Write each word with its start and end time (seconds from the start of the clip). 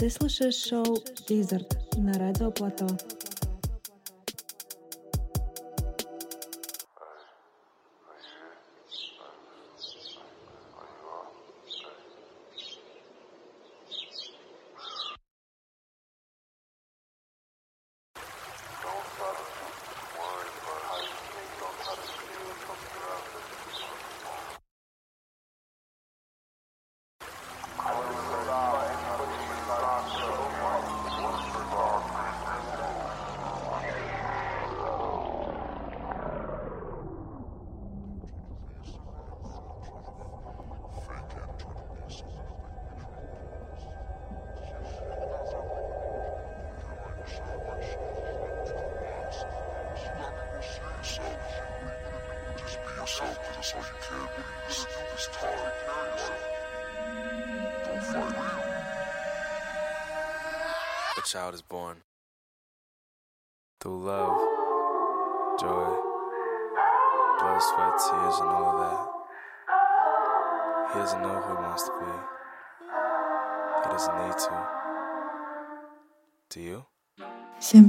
Ты 0.00 0.10
слушаешь 0.10 0.56
шоу 0.56 0.84
Wizard 1.28 1.66
на 1.96 2.12
радио 2.18 2.50
Плато. 2.50 2.86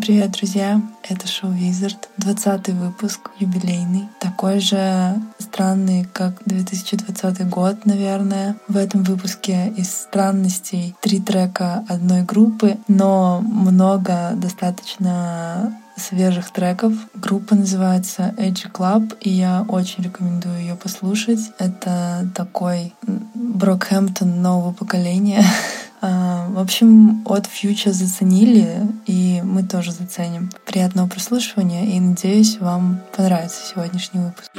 Привет, 0.04 0.32
друзья! 0.32 0.82
Это 1.08 1.28
шоу 1.28 1.52
Wizard, 1.52 2.08
20 2.16 2.70
выпуск, 2.70 3.30
юбилейный. 3.38 4.08
Такой 4.18 4.58
же 4.58 5.14
странный, 5.38 6.08
как 6.12 6.42
2020 6.44 7.48
год, 7.48 7.86
наверное. 7.86 8.56
В 8.66 8.76
этом 8.76 9.04
выпуске 9.04 9.72
из 9.76 9.94
странностей 9.94 10.96
три 11.00 11.20
трека 11.20 11.84
одной 11.88 12.22
группы, 12.22 12.78
но 12.88 13.40
много 13.42 14.32
достаточно 14.34 15.72
свежих 15.96 16.50
треков. 16.50 16.94
Группа 17.14 17.54
называется 17.54 18.34
Edgy 18.38 18.72
Club, 18.72 19.16
и 19.20 19.30
я 19.30 19.64
очень 19.68 20.02
рекомендую 20.02 20.58
ее 20.58 20.74
послушать. 20.74 21.52
Это 21.60 22.28
такой 22.34 22.92
Брокхэмптон 23.34 24.42
нового 24.42 24.72
поколения. 24.72 25.44
А, 26.04 26.48
в 26.48 26.58
общем, 26.58 27.22
от 27.26 27.46
Future 27.46 27.92
заценили, 27.92 28.88
и 29.06 29.40
мы 29.44 29.62
тоже 29.62 29.92
заценим. 29.92 30.50
Приятного 30.66 31.06
прослушивания, 31.08 31.84
и 31.86 32.00
надеюсь, 32.00 32.58
вам 32.58 33.00
понравится 33.16 33.64
сегодняшний 33.64 34.20
выпуск. 34.20 34.50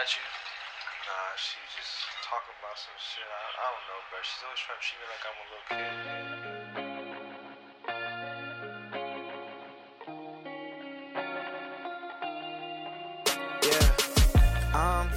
At 0.00 0.08
you? 0.16 0.24
Nah, 1.04 1.36
she 1.36 1.60
was 1.60 1.72
just 1.76 1.92
talking 2.24 2.56
about 2.56 2.78
some 2.80 2.96
shit. 2.96 3.28
I, 3.28 3.44
I 3.60 3.68
don't 3.68 3.84
know, 3.88 4.00
bro. 4.08 4.16
She's 4.24 4.40
always 4.48 4.60
trying 4.64 4.80
to 4.80 4.84
treat 4.88 5.00
me 5.00 5.06
like 5.12 5.24
I'm 5.28 5.36
a 5.36 5.46
little 5.52 5.68
kid. 5.76 5.92
Yeah, 13.68 13.88
I'm 14.72 15.08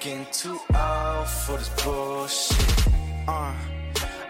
getting 0.00 0.26
too 0.32 0.58
old 0.74 1.28
for 1.28 1.56
this 1.58 1.70
bullshit. 1.84 2.90
Uh, 3.28 3.54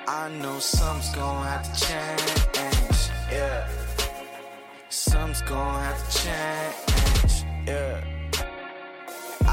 I 0.07 0.29
know 0.43 0.59
something's 0.59 1.15
gonna 1.15 1.49
have 1.49 1.65
to 1.65 1.73
change. 1.87 3.01
Yeah, 3.33 3.61
something's 4.91 5.43
gonna 5.43 5.85
have 5.89 5.99
to 6.05 6.11
change. 6.25 7.35
Yeah, 7.67 7.88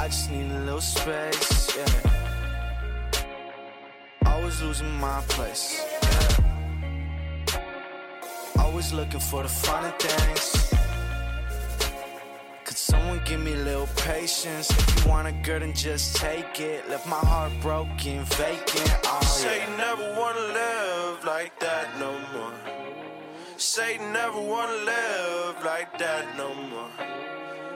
I 0.05 0.07
just 0.07 0.29
need 0.29 0.51
a 0.51 0.59
little 0.59 0.81
space. 0.81 1.75
Yeah, 1.75 1.88
always 4.27 4.61
losing 4.61 4.93
my 4.99 5.19
place. 5.27 5.81
Yeah, 5.81 7.57
always 8.59 8.93
looking 8.93 9.19
for 9.19 9.41
the 9.41 9.49
funny 9.49 9.91
things. 9.97 10.71
Could 12.66 12.77
someone 12.77 13.19
give 13.25 13.39
me 13.39 13.53
a 13.53 13.63
little 13.69 13.89
patience? 13.95 14.69
If 14.69 15.05
you 15.05 15.09
want 15.09 15.27
a 15.27 15.31
girl, 15.31 15.61
then 15.61 15.73
just 15.73 16.17
take 16.17 16.59
it. 16.59 16.87
Left 16.87 17.07
my 17.07 17.17
heart 17.31 17.53
broken, 17.63 18.25
vacant. 18.25 18.99
Oh, 19.05 19.19
yeah. 19.23 19.27
Say 19.27 19.61
you 19.63 19.72
never 19.75 20.07
wanna 20.19 20.53
live 20.53 21.25
like 21.25 21.59
that 21.61 21.87
no 21.99 22.11
more. 22.31 22.53
Say 23.57 23.93
you 23.95 24.01
never 24.13 24.39
wanna 24.39 24.83
live 24.85 25.66
like 25.66 25.97
that 25.97 26.37
no 26.37 26.53
more. 26.53 26.91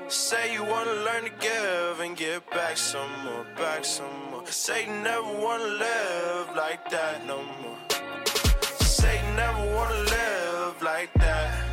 Say 0.09 0.53
you 0.53 0.63
wanna 0.63 0.93
learn 1.05 1.23
to 1.25 1.29
give 1.39 1.99
and 1.99 2.17
get 2.17 2.49
back 2.49 2.77
some 2.77 3.11
more, 3.23 3.45
back 3.55 3.85
some 3.85 4.07
more. 4.31 4.43
Say 4.47 4.87
you 4.87 4.91
never 5.03 5.21
wanna 5.21 5.65
live 5.65 6.47
like 6.57 6.89
that 6.89 7.27
no 7.27 7.37
more. 7.37 7.77
Say 8.79 9.21
you 9.23 9.33
never 9.35 9.63
wanna 9.75 9.99
live 10.17 10.81
like 10.81 11.13
that. 11.13 11.63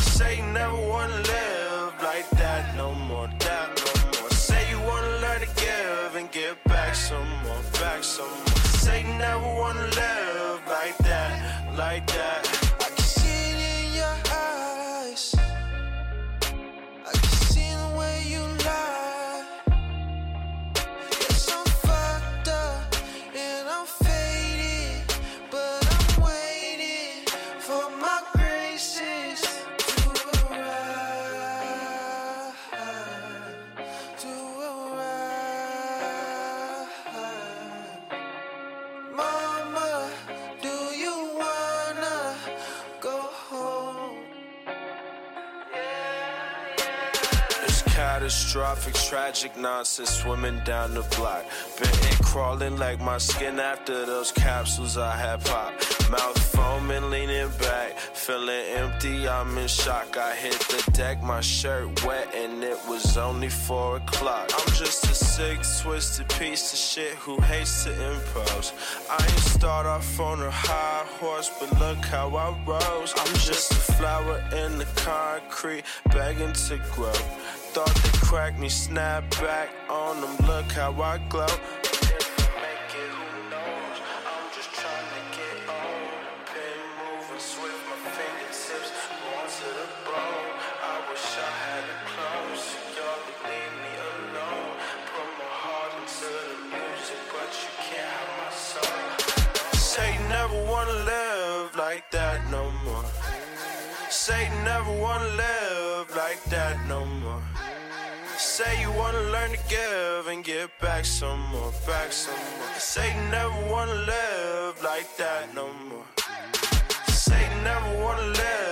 Say 0.00 0.36
you 0.36 0.46
never 0.52 0.76
wanna 0.76 1.16
live 1.16 1.94
like 2.02 2.28
that 2.32 2.76
no 2.76 2.92
more, 2.92 3.28
that 3.38 3.68
no 3.82 4.20
more. 4.20 4.30
Say 4.30 4.62
you 4.68 4.78
wanna 4.80 5.16
learn 5.24 5.40
to 5.40 5.48
give 5.56 6.16
and 6.16 6.30
get 6.30 6.62
back 6.64 6.94
some 6.94 7.30
more, 7.42 7.62
back 7.80 8.04
some 8.04 8.28
more. 8.28 8.58
Say 8.84 9.00
you 9.00 9.14
never 9.14 9.48
wanna 9.60 9.86
live 9.96 10.60
like 10.68 10.98
that, 10.98 11.74
like 11.74 12.06
that. 12.08 12.11
Catastrophic, 47.92 48.94
tragic 48.94 49.56
nonsense 49.56 50.10
swimming 50.10 50.58
down 50.64 50.94
the 50.94 51.02
block. 51.16 51.44
Been 51.78 52.24
crawling 52.24 52.78
like 52.78 52.98
my 53.00 53.18
skin 53.18 53.60
after 53.60 54.06
those 54.06 54.32
capsules 54.32 54.96
I 54.96 55.14
had 55.14 55.44
popped. 55.44 56.10
Mouth 56.10 56.38
foaming, 56.54 57.10
leaning 57.10 57.50
back. 57.60 57.98
feeling 57.98 58.64
empty, 58.76 59.28
I'm 59.28 59.58
in 59.58 59.68
shock. 59.68 60.16
I 60.16 60.34
hit 60.34 60.58
the 60.72 60.90
deck, 60.92 61.22
my 61.22 61.40
shirt 61.40 62.04
wet, 62.04 62.34
and 62.34 62.64
it 62.64 62.78
was 62.88 63.18
only 63.18 63.50
four 63.50 63.96
o'clock. 63.98 64.50
I'm 64.58 64.72
just 64.74 65.04
a 65.04 65.14
sick, 65.14 65.60
twisted 65.82 66.28
piece 66.40 66.72
of 66.72 66.78
shit 66.78 67.14
who 67.14 67.38
hates 67.42 67.84
to 67.84 67.90
impose. 67.90 68.72
I 69.10 69.22
ain't 69.22 69.46
start 69.58 69.84
off 69.86 70.18
on 70.18 70.40
a 70.40 70.50
high 70.50 71.04
horse, 71.20 71.50
but 71.60 71.70
look 71.78 72.02
how 72.06 72.28
I 72.34 72.48
rose. 72.66 73.12
I'm 73.16 73.34
just 73.34 73.72
a 73.72 73.82
flower 73.92 74.42
in 74.56 74.78
the 74.78 74.86
concrete, 74.96 75.84
begging 76.10 76.54
to 76.54 76.80
grow. 76.94 77.12
Thought 77.74 77.94
they 77.94 78.18
cracked 78.18 78.58
me, 78.58 78.68
snap 78.68 79.30
back 79.40 79.70
on 79.88 80.20
them. 80.20 80.36
Look 80.46 80.70
how 80.72 80.92
I 81.00 81.16
glow. 81.30 81.46
That 102.10 102.50
no 102.50 102.70
more. 102.84 103.04
Say 104.10 104.50
never 104.64 104.92
wanna 104.92 105.28
live 105.28 106.14
like 106.14 106.42
that 106.44 106.76
no 106.86 107.06
more. 107.06 107.21
Say 108.58 108.82
you 108.82 108.92
wanna 108.92 109.22
learn 109.32 109.50
to 109.52 109.58
give 109.70 110.26
and 110.26 110.44
get 110.44 110.78
back 110.78 111.06
some 111.06 111.40
more, 111.52 111.72
back 111.86 112.12
some 112.12 112.34
more. 112.34 112.74
Say 112.76 113.08
you 113.16 113.22
never 113.30 113.70
wanna 113.72 113.94
live 113.94 114.82
like 114.84 115.08
that 115.16 115.54
no 115.54 115.72
more. 115.88 116.04
Say 117.08 117.40
you 117.48 117.62
never 117.62 118.04
wanna 118.04 118.26
live 118.26 118.71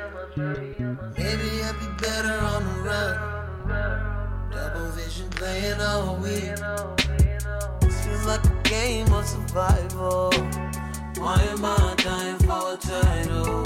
Maybe 0.37 1.61
I'd 1.61 1.75
be 1.77 1.87
better 1.99 2.39
on 2.39 2.63
the 2.63 2.71
run. 2.85 3.13
Double 4.49 4.89
vision 4.91 5.29
playing 5.31 5.81
all 5.81 6.15
week. 6.15 6.55
Seems 7.91 8.25
like 8.25 8.45
a 8.45 8.61
game 8.63 9.11
of 9.11 9.27
survival. 9.27 10.31
Why 11.17 11.35
am 11.49 11.65
I 11.65 11.95
dying 11.97 12.37
for 12.37 12.73
a 12.73 12.77
title? 12.77 13.61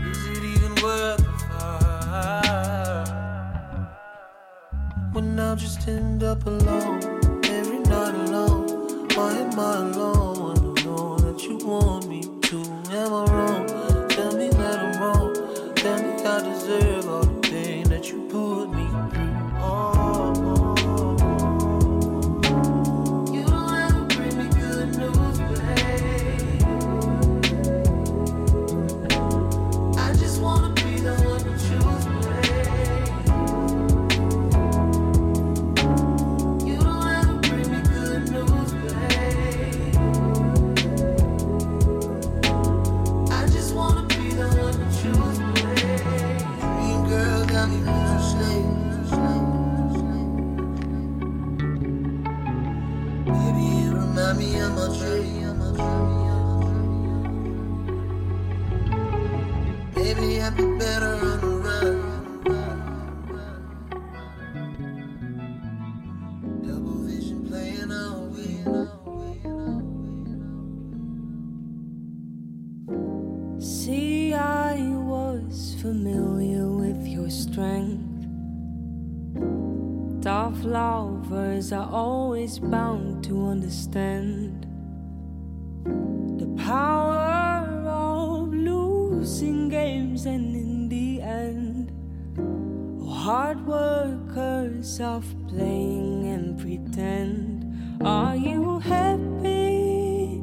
Is 0.00 0.26
it 0.28 0.44
even 0.44 0.74
worth 0.82 1.18
the 1.18 1.32
fight? 1.50 2.26
When 5.12 5.38
I 5.38 5.54
just 5.56 5.86
end 5.86 6.22
up 6.22 6.46
alone, 6.46 7.02
every 7.44 7.80
night 7.80 8.14
alone. 8.14 9.08
Why 9.14 9.32
am 9.36 9.58
I 9.60 9.76
alone? 9.76 10.78
I 10.78 10.82
know 10.84 11.18
that 11.18 11.42
you 11.42 11.58
want 11.58 12.08
me 12.08 12.22
to. 12.22 12.85
Always 82.46 82.58
bound 82.60 83.24
to 83.24 83.48
understand 83.48 84.66
the 86.38 86.46
power 86.62 87.82
of 87.88 88.54
losing 88.54 89.68
games, 89.68 90.26
and 90.26 90.54
in 90.54 90.88
the 90.88 91.20
end, 91.22 91.90
hard 93.04 93.66
workers 93.66 95.00
of 95.00 95.24
playing 95.48 96.28
and 96.28 96.56
pretend. 96.56 97.64
Are 98.04 98.36
you 98.36 98.78
happy 98.78 100.38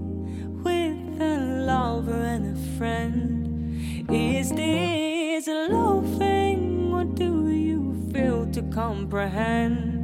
with 0.61 1.21
a 1.21 1.37
lover 1.65 2.21
and 2.21 2.57
a 2.57 2.77
friend? 2.77 4.09
Is 4.11 4.51
this 4.51 5.47
a 5.47 5.69
love 5.69 6.17
thing, 6.17 6.91
or 6.93 7.05
do 7.05 7.47
you 7.47 7.95
fail 8.11 8.45
to 8.51 8.61
comprehend? 8.63 10.02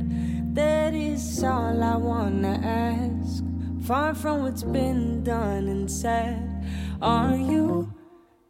Is 1.19 1.43
all 1.43 1.83
I 1.83 1.97
wanna 1.97 2.61
ask. 2.63 3.43
Far 3.81 4.15
from 4.15 4.43
what's 4.43 4.63
been 4.63 5.21
done 5.21 5.67
and 5.67 5.91
said, 5.91 6.63
are 7.01 7.35
you 7.35 7.93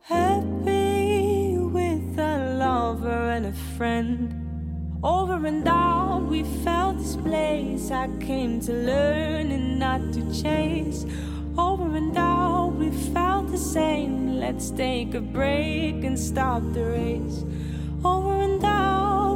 happy 0.02 1.58
with 1.58 2.20
a 2.20 2.58
lover 2.60 3.32
and 3.32 3.48
a 3.48 3.54
friend? 3.76 5.00
Over 5.04 5.48
and 5.48 5.68
out, 5.68 6.28
we 6.30 6.44
felt 6.64 7.00
this 7.00 7.16
place. 7.16 7.90
I 7.90 8.08
came 8.20 8.62
to 8.62 8.72
learn 8.72 9.52
and 9.52 9.80
not 9.80 10.14
to 10.14 10.22
chase. 10.32 11.08
Over 11.58 11.96
and 11.96 12.16
out, 12.16 12.76
we 12.78 12.92
felt 12.92 13.50
the 13.50 13.58
same. 13.58 14.40
Let's 14.40 14.70
take 14.70 15.16
a 15.16 15.22
break 15.22 16.04
and 16.04 16.20
stop 16.20 16.62
the 16.74 16.86
race. 16.86 17.46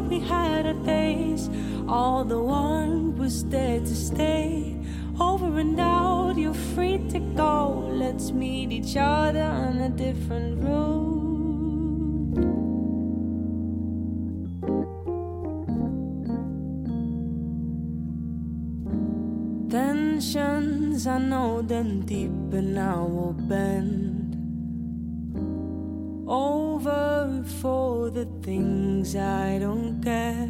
We 0.10 0.20
had 0.20 0.66
a 0.66 0.74
days. 0.74 1.50
All 1.88 2.24
the 2.24 2.42
one 2.42 3.18
was 3.18 3.46
there 3.46 3.80
to 3.80 3.96
stay. 3.96 4.78
Over 5.20 5.60
and 5.60 5.80
out, 5.80 6.38
you're 6.38 6.54
free 6.54 6.98
to 7.10 7.20
go. 7.36 7.90
Let's 7.92 8.32
meet 8.32 8.72
each 8.72 8.96
other 8.98 9.44
on 9.44 9.78
a 9.80 9.90
different 9.90 10.64
road. 10.64 11.14
Tensions, 19.70 21.08
I 21.08 21.18
know 21.18 21.62
them 21.62 22.06
deep, 22.06 22.30
and 22.54 22.78
I 22.78 22.98
will 23.00 23.34
bend 23.34 24.23
over 26.28 27.44
for 27.62 28.10
the 28.10 28.26
things 28.42 29.16
I 29.16 29.60
don't 29.60 30.02
get. 30.02 30.50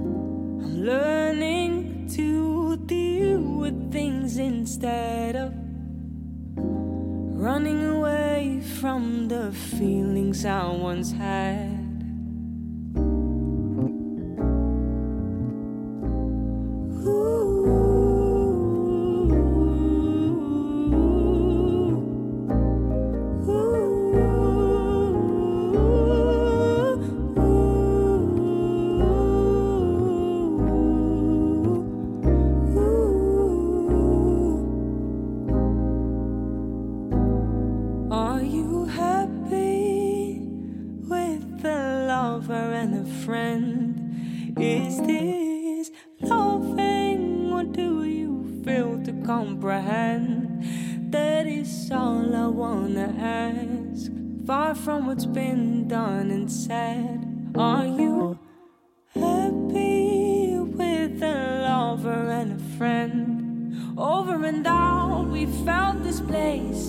I'm 0.00 0.84
learning 0.84 2.08
to 2.16 2.76
deal 2.86 3.40
with 3.40 3.92
things 3.92 4.36
instead 4.36 5.36
of 5.36 5.52
running 6.56 7.84
away 7.86 8.60
from 8.80 9.28
the 9.28 9.52
feelings 9.52 10.44
I 10.44 10.66
once 10.70 11.12
had. 11.12 11.75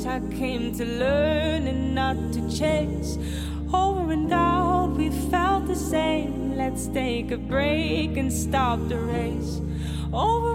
I 0.07 0.21
came 0.31 0.73
to 0.77 0.85
learn 0.85 1.67
and 1.67 1.93
not 1.93 2.15
to 2.33 2.41
chase. 2.49 3.17
Over 3.73 4.13
and 4.13 4.31
out, 4.31 4.91
we 4.95 5.09
felt 5.09 5.67
the 5.67 5.75
same. 5.75 6.55
Let's 6.55 6.87
take 6.87 7.31
a 7.31 7.37
break 7.37 8.15
and 8.15 8.31
stop 8.31 8.87
the 8.87 8.99
race. 8.99 9.61
Over 10.13 10.46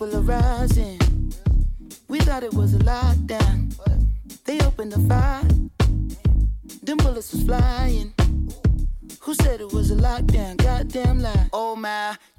people 0.00 0.16
are 0.16 0.22
rising. 0.22 0.98
We 2.08 2.20
thought 2.20 2.42
it 2.42 2.54
was 2.54 2.72
a 2.74 2.78
lockdown. 2.78 3.76
They 4.44 4.58
opened 4.60 4.92
the 4.92 5.00
fire. 5.00 5.42
Them 6.82 6.96
bullets 6.98 7.32
was 7.32 7.42
flying. 7.44 8.14
Who 9.20 9.34
said 9.34 9.60
it 9.60 9.70
was 9.72 9.90
a 9.90 9.96
lockdown? 9.96 10.56
Goddamn 10.56 11.20
lie. 11.20 11.50
Oh 11.52 11.76
my, 11.76 12.16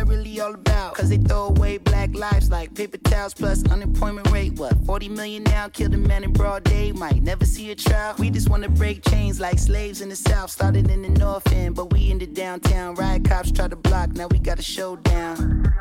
really 0.00 0.40
all 0.40 0.54
about? 0.54 0.94
Cause 0.94 1.08
they 1.08 1.16
throw 1.16 1.46
away 1.46 1.78
black 1.78 2.14
lives 2.14 2.50
like 2.50 2.74
paper 2.74 2.98
towels 2.98 3.34
plus 3.34 3.64
unemployment 3.70 4.30
rate. 4.30 4.52
What, 4.58 4.74
40 4.84 5.08
million 5.08 5.42
now? 5.44 5.68
Killed 5.68 5.94
a 5.94 5.96
man 5.96 6.24
in 6.24 6.32
broad 6.32 6.64
day, 6.64 6.92
might 6.92 7.22
never 7.22 7.44
see 7.44 7.70
a 7.70 7.74
trial. 7.74 8.14
We 8.18 8.30
just 8.30 8.48
wanna 8.48 8.68
break 8.68 9.02
chains 9.08 9.40
like 9.40 9.58
slaves 9.58 10.00
in 10.00 10.08
the 10.08 10.16
south. 10.16 10.50
Started 10.50 10.90
in 10.90 11.02
the 11.02 11.08
north 11.08 11.50
end, 11.52 11.74
but 11.74 11.92
we 11.92 12.10
in 12.10 12.18
the 12.18 12.26
downtown. 12.26 12.94
Riot 12.94 13.24
cops 13.24 13.50
try 13.50 13.68
to 13.68 13.76
block, 13.76 14.10
now 14.10 14.26
we 14.28 14.38
got 14.38 14.58
a 14.58 14.62
showdown. 14.62 15.72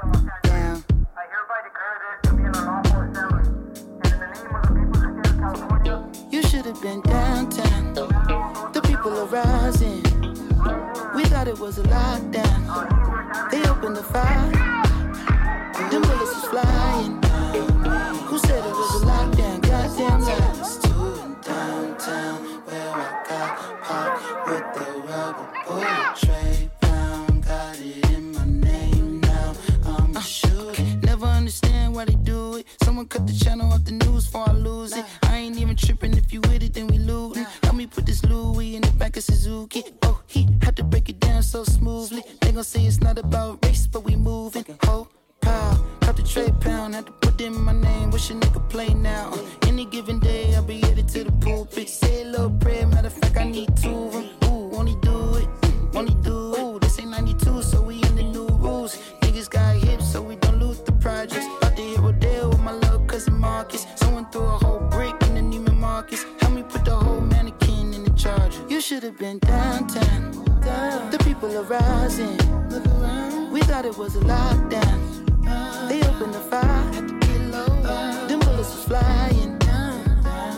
Down. 0.44 0.84
You 6.30 6.42
should 6.44 6.66
have 6.66 6.82
been 6.82 7.02
downtown. 7.02 7.94
The 7.94 8.82
people 8.84 9.18
are 9.18 9.26
rising. 9.26 10.04
We 11.16 11.24
thought 11.26 11.48
it 11.48 11.58
was 11.60 11.78
a 11.78 11.84
lockdown. 11.84 13.07
They 13.52 13.62
opened 13.70 13.96
the 13.98 14.04
fire. 14.04 14.52
Them 15.90 16.02
bullets 16.02 16.36
was 16.36 16.46
flying. 16.46 17.22
Who 18.28 18.38
said 18.40 18.64
it 18.66 18.72
was 18.72 19.02
a 19.02 19.06
lockdown? 19.06 19.62
Goddamn 19.62 20.22
lies. 20.22 20.78
Downtown, 21.42 22.38
where 22.66 22.92
I 22.94 23.24
got 23.30 23.82
popped 23.84 24.48
with 24.48 24.66
the 24.76 24.88
rubber 25.08 25.48
bullet 25.68 26.16
tray. 26.18 26.70
Someone 32.98 33.10
cut 33.10 33.28
the 33.28 33.46
channel 33.46 33.72
off 33.72 33.84
the 33.84 33.92
news 33.92 34.26
before 34.26 34.50
I 34.50 34.54
lose 34.54 34.98
it. 34.98 35.06
I 35.22 35.38
ain't 35.38 35.60
even 35.60 35.76
tripping 35.76 36.18
if 36.18 36.34
you 36.34 36.42
with 36.42 36.64
it, 36.64 36.74
then 36.74 36.88
we 36.88 36.98
lootin'. 36.98 37.46
Let 37.62 37.76
me 37.76 37.86
put 37.86 38.08
this 38.08 38.26
Louis 38.26 38.76
in 38.76 38.82
the 38.82 38.92
back 38.94 39.16
of 39.16 39.22
Suzuki. 39.22 39.84
Oh, 40.02 40.20
he 40.26 40.48
had 40.64 40.76
to 40.78 40.84
break 40.84 41.08
it 41.08 41.20
down 41.20 41.44
so 41.44 41.64
smoothly. 41.64 42.24
They 42.42 42.52
gon' 42.52 42.64
say 42.64 42.88
it's 42.88 43.00
not 43.00 43.20
about 43.20 43.64
race, 43.64 43.86
but 43.86 44.04
we 44.04 44.16
moving. 44.16 44.66
Ho, 44.86 45.08
pow, 45.42 45.80
cut 46.00 46.16
the 46.18 46.24
tray 46.24 46.52
pound, 46.60 46.96
had 46.96 47.06
to 47.06 47.12
put 47.12 47.40
in 47.40 47.54
my 47.62 47.72
name. 47.72 48.10
Wish 48.10 48.32
a 48.32 48.34
nigga 48.34 48.68
play 48.68 48.92
now. 48.96 49.30
Uh, 49.32 49.68
any 49.68 49.86
given 49.86 50.18
day, 50.18 50.56
I'll 50.56 50.64
be 50.64 50.80
headed 50.80 51.08
to 51.10 51.24
the 51.24 51.32
pulpit. 51.34 51.90
Say 51.90 52.24
a 52.24 52.26
little 52.26 52.50
prayer, 52.50 52.88
matter 52.88 53.10
of 53.10 53.14
fact, 53.14 53.38
I 53.38 53.44
need 53.44 53.78
two 53.78 53.94
of 53.94 54.14
them. 54.14 54.30
Ooh, 54.46 54.70
won't 54.70 54.90
he 54.90 54.96
do 55.04 55.36
it? 55.36 55.48
Won't 55.94 56.10
he 56.10 56.16
do 56.16 56.56
it? 56.56 56.60
Ooh, 56.62 56.80
this 56.80 57.00
ain't 57.00 57.12
92, 57.12 57.62
so 57.62 57.87
should 68.88 69.04
have 69.04 69.18
been 69.18 69.38
downtown. 69.40 70.32
The 71.12 71.22
people 71.26 71.54
are 71.58 71.64
rising. 71.64 72.38
We 73.52 73.60
thought 73.64 73.84
it 73.84 73.98
was 73.98 74.16
a 74.16 74.20
lockdown. 74.20 75.90
They 75.90 76.02
opened 76.08 76.34
the 76.34 76.40
fire. 76.40 76.92
Them 78.30 78.40
bullets 78.40 78.74
was 78.74 78.86
flying. 78.86 79.60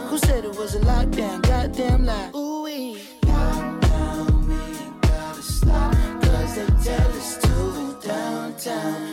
Who 0.10 0.20
said 0.20 0.46
it 0.46 0.56
was 0.56 0.76
a 0.76 0.80
lockdown? 0.82 1.42
Goddamn 1.42 2.06
lie. 2.06 2.30
Ooh, 2.36 2.62
we 2.62 3.02
lockdown, 3.24 4.48
we 4.48 5.08
gotta 5.08 5.42
stop. 5.42 5.94
Cause 6.22 6.56
they 6.56 6.68
tell 6.84 7.10
us 7.10 7.38
to 7.38 8.08
downtown. 8.08 9.09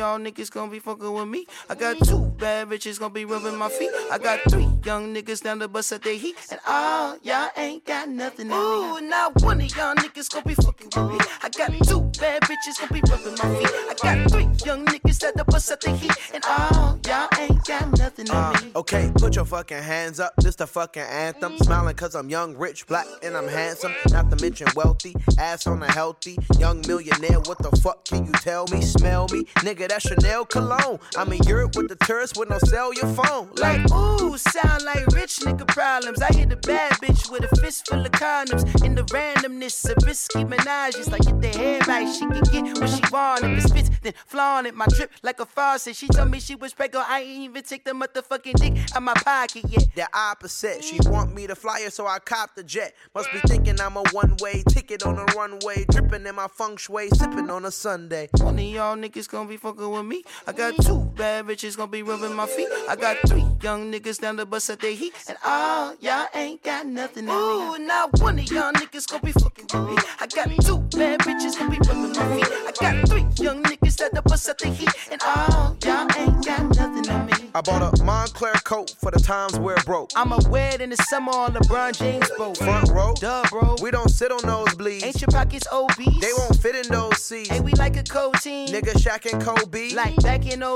Mm-hmm. 0.00 0.24
y'all 0.24 0.32
niggas 0.32 0.50
gonna 0.50 0.70
be 0.70 0.78
fucking 0.78 1.12
with 1.12 1.28
me. 1.28 1.46
I 1.68 1.74
got 1.74 1.98
two 2.04 2.32
bad 2.38 2.68
bitches 2.68 2.98
gonna 2.98 3.12
be 3.12 3.24
rubbing 3.24 3.56
my 3.56 3.68
feet. 3.68 3.90
I 4.10 4.18
got 4.18 4.40
three 4.48 4.68
young 4.84 5.14
niggas 5.14 5.42
down 5.42 5.58
the 5.58 5.68
bus 5.68 5.92
at 5.92 6.02
their 6.02 6.16
heat. 6.16 6.36
And 6.50 6.60
all 6.66 7.18
y'all 7.22 7.50
ain't 7.56 7.84
got 7.84 8.08
nothing 8.08 8.50
on 8.50 9.00
me. 9.00 9.06
Ooh, 9.06 9.10
now 9.10 9.30
one 9.40 9.60
of 9.60 9.76
y'all 9.76 9.94
niggas 9.94 10.32
gonna 10.32 10.46
be 10.46 10.54
fucking 10.54 10.88
with 10.96 11.12
me. 11.12 11.18
I 11.42 11.50
got 11.50 11.72
two 11.86 12.00
bad 12.18 12.42
bitches 12.42 12.78
gonna 12.80 12.92
be 12.92 13.02
rubbing 13.10 13.36
my 13.42 13.56
feet. 13.58 13.70
I 13.70 13.94
got 14.02 14.30
three 14.30 14.48
young 14.64 14.86
niggas 14.86 15.22
at 15.24 15.36
the 15.36 15.44
bus 15.44 15.70
at 15.70 15.80
their 15.82 15.96
heat. 15.96 16.12
And 16.32 16.42
all 16.48 16.98
y'all 17.06 17.28
ain't 17.38 17.64
got 17.66 17.98
nothing 17.98 18.30
on 18.30 18.54
me. 18.64 18.72
Okay, 18.76 19.10
put 19.16 19.36
your 19.36 19.44
fucking 19.44 19.82
hands 19.82 20.18
up. 20.18 20.32
This 20.38 20.56
the 20.56 20.66
fucking 20.66 21.02
anthem. 21.02 21.52
Mm-hmm. 21.52 21.64
Smiling 21.64 21.96
cause 21.96 22.14
I'm 22.14 22.30
young, 22.30 22.56
rich, 22.56 22.86
black, 22.86 23.06
and 23.22 23.36
I'm 23.36 23.48
handsome. 23.48 23.92
Not 24.10 24.30
to 24.30 24.36
mention 24.42 24.68
wealthy, 24.74 25.14
ass 25.38 25.66
on 25.66 25.82
a 25.82 25.92
healthy. 25.92 26.38
Young 26.58 26.82
millionaire, 26.86 27.40
what 27.40 27.58
the 27.58 27.70
fuck 27.82 28.04
can 28.06 28.24
you 28.24 28.32
tell 28.32 28.66
me? 28.72 28.80
Smell 28.80 29.26
me? 29.30 29.44
Nigga, 29.60 29.89
that's 29.90 30.06
Chanel 30.06 30.44
cologne. 30.44 31.00
I'm 31.16 31.32
in 31.32 31.42
Europe 31.42 31.74
with 31.74 31.88
the 31.88 31.96
tourists 32.06 32.38
with 32.38 32.48
no 32.48 32.58
your 32.92 33.12
phone. 33.12 33.50
Like, 33.56 33.80
ooh, 33.90 34.38
sound 34.38 34.84
like 34.84 35.04
rich 35.08 35.40
nigga 35.40 35.66
problems. 35.66 36.22
I 36.22 36.32
hit 36.32 36.52
a 36.52 36.56
bad 36.56 36.92
bitch 37.02 37.30
with 37.30 37.50
a 37.50 37.56
fist 37.56 37.88
full 37.88 38.06
of 38.06 38.12
condoms. 38.12 38.84
In 38.84 38.94
the 38.94 39.02
randomness 39.02 39.90
of 39.90 40.06
risky 40.06 40.44
menages. 40.44 41.10
Like, 41.10 41.22
get 41.22 41.40
the 41.40 41.58
hair 41.58 41.80
right, 41.88 42.06
she 42.12 42.20
can 42.20 42.40
get 42.64 42.78
what 42.78 42.88
she 42.88 43.02
want. 43.12 43.42
If 43.42 43.64
it 43.64 43.68
spits, 43.68 43.90
then 44.02 44.12
flaunt 44.26 44.68
it. 44.68 44.74
My 44.76 44.86
drip 44.86 45.10
like 45.24 45.40
a 45.40 45.46
faucet. 45.46 45.96
She 45.96 46.06
told 46.06 46.30
me 46.30 46.38
she 46.38 46.54
was 46.54 46.72
pregnant. 46.72 47.10
I 47.10 47.22
ain't 47.22 47.42
even 47.42 47.62
take 47.64 47.84
the 47.84 47.92
motherfucking 47.92 48.54
dick 48.54 48.94
out 48.94 49.02
my 49.02 49.14
pocket 49.14 49.64
yet. 49.68 49.88
The 49.96 50.08
opposite, 50.14 50.84
she 50.84 50.98
want 51.06 51.34
me 51.34 51.48
to 51.48 51.56
fly 51.56 51.82
her, 51.82 51.90
so 51.90 52.06
I 52.06 52.20
cop 52.20 52.54
the 52.54 52.62
jet. 52.62 52.94
Must 53.14 53.30
be 53.32 53.40
thinking 53.48 53.80
I'm 53.80 53.96
a 53.96 54.04
one 54.12 54.36
way 54.40 54.62
ticket 54.68 55.04
on 55.04 55.18
a 55.18 55.24
runway. 55.36 55.84
Dripping 55.90 56.26
in 56.26 56.34
my 56.36 56.46
feng 56.46 56.76
shui, 56.76 57.08
sipping 57.08 57.50
on 57.50 57.64
a 57.64 57.72
Sunday. 57.72 58.28
One 58.38 58.54
of 58.54 58.64
y'all 58.64 58.96
niggas 58.96 59.28
gonna 59.28 59.48
be 59.48 59.56
fucking 59.56 59.79
with 59.88 60.04
me. 60.06 60.24
I 60.46 60.52
got 60.52 60.74
two 60.82 61.00
bad 61.16 61.46
bitches 61.46 61.76
gonna 61.76 61.90
be 61.90 62.02
rubbing 62.02 62.34
my 62.34 62.46
feet. 62.46 62.68
I 62.88 62.96
got 62.96 63.16
three 63.28 63.44
young 63.62 63.92
niggas 63.92 64.20
down 64.20 64.36
the 64.36 64.46
bus 64.46 64.68
at 64.70 64.80
their 64.80 64.92
heat. 64.92 65.14
And 65.28 65.38
all 65.44 65.94
y'all 66.00 66.26
ain't 66.34 66.62
got 66.62 66.86
nothing 66.86 67.28
on 67.28 67.78
me. 67.78 67.84
Ooh, 67.84 67.86
now 67.86 68.08
one 68.18 68.38
of 68.38 68.50
y'all 68.50 68.72
niggas 68.72 69.08
gonna 69.08 69.22
be 69.22 69.32
fucking 69.32 69.66
with 69.72 69.90
me. 69.90 69.96
I 70.20 70.26
got 70.26 70.48
two 70.64 70.78
bad 70.98 71.20
bitches 71.20 71.58
gonna 71.58 71.70
be 71.70 71.78
rubbing 71.78 72.12
my 72.12 72.36
feet. 72.36 72.46
I 72.68 72.72
got 72.80 73.08
three 73.08 73.26
young 73.44 73.62
niggas 73.62 74.00
at 74.02 74.12
the 74.14 74.22
bus 74.22 74.48
at 74.48 74.58
their 74.58 74.72
heat. 74.72 74.90
And 75.10 75.20
all 75.24 75.76
y'all 75.84 76.08
ain't 76.18 76.44
got 76.44 76.62
nothing 76.76 77.08
on 77.10 77.26
me. 77.26 77.32
I 77.54 77.60
bought 77.62 77.82
a 77.82 78.02
Moncler 78.02 78.62
coat 78.64 78.94
for 79.00 79.10
the 79.10 79.18
times 79.18 79.58
where 79.58 79.76
it 79.76 79.84
broke. 79.84 80.10
I'ma 80.16 80.38
wear 80.48 80.74
it 80.74 80.80
in 80.80 80.90
the 80.90 80.96
summer 80.96 81.32
on 81.32 81.52
LeBron 81.54 81.98
James 81.98 82.30
boat. 82.38 82.56
Front 82.56 82.90
row, 82.90 83.14
Duh, 83.18 83.44
bro. 83.50 83.76
we 83.82 83.90
don't 83.90 84.08
sit 84.08 84.30
on 84.30 84.40
those 84.42 84.72
bleeds. 84.74 85.04
Ain't 85.04 85.20
your 85.20 85.28
pockets 85.28 85.66
obese? 85.72 86.20
They 86.20 86.32
won't 86.36 86.56
fit 86.56 86.74
in 86.76 86.92
those 86.92 87.22
seats. 87.22 87.50
Ain't 87.50 87.64
we 87.64 87.72
like 87.72 87.96
a 87.96 88.02
cold 88.04 88.34
team? 88.40 88.68
Nigga 88.68 88.92
Shaq 88.94 89.30
and 89.32 89.42
Kobe. 89.42 89.69
Like 89.72 90.16
back 90.16 90.46
in 90.46 90.60
03. 90.60 90.66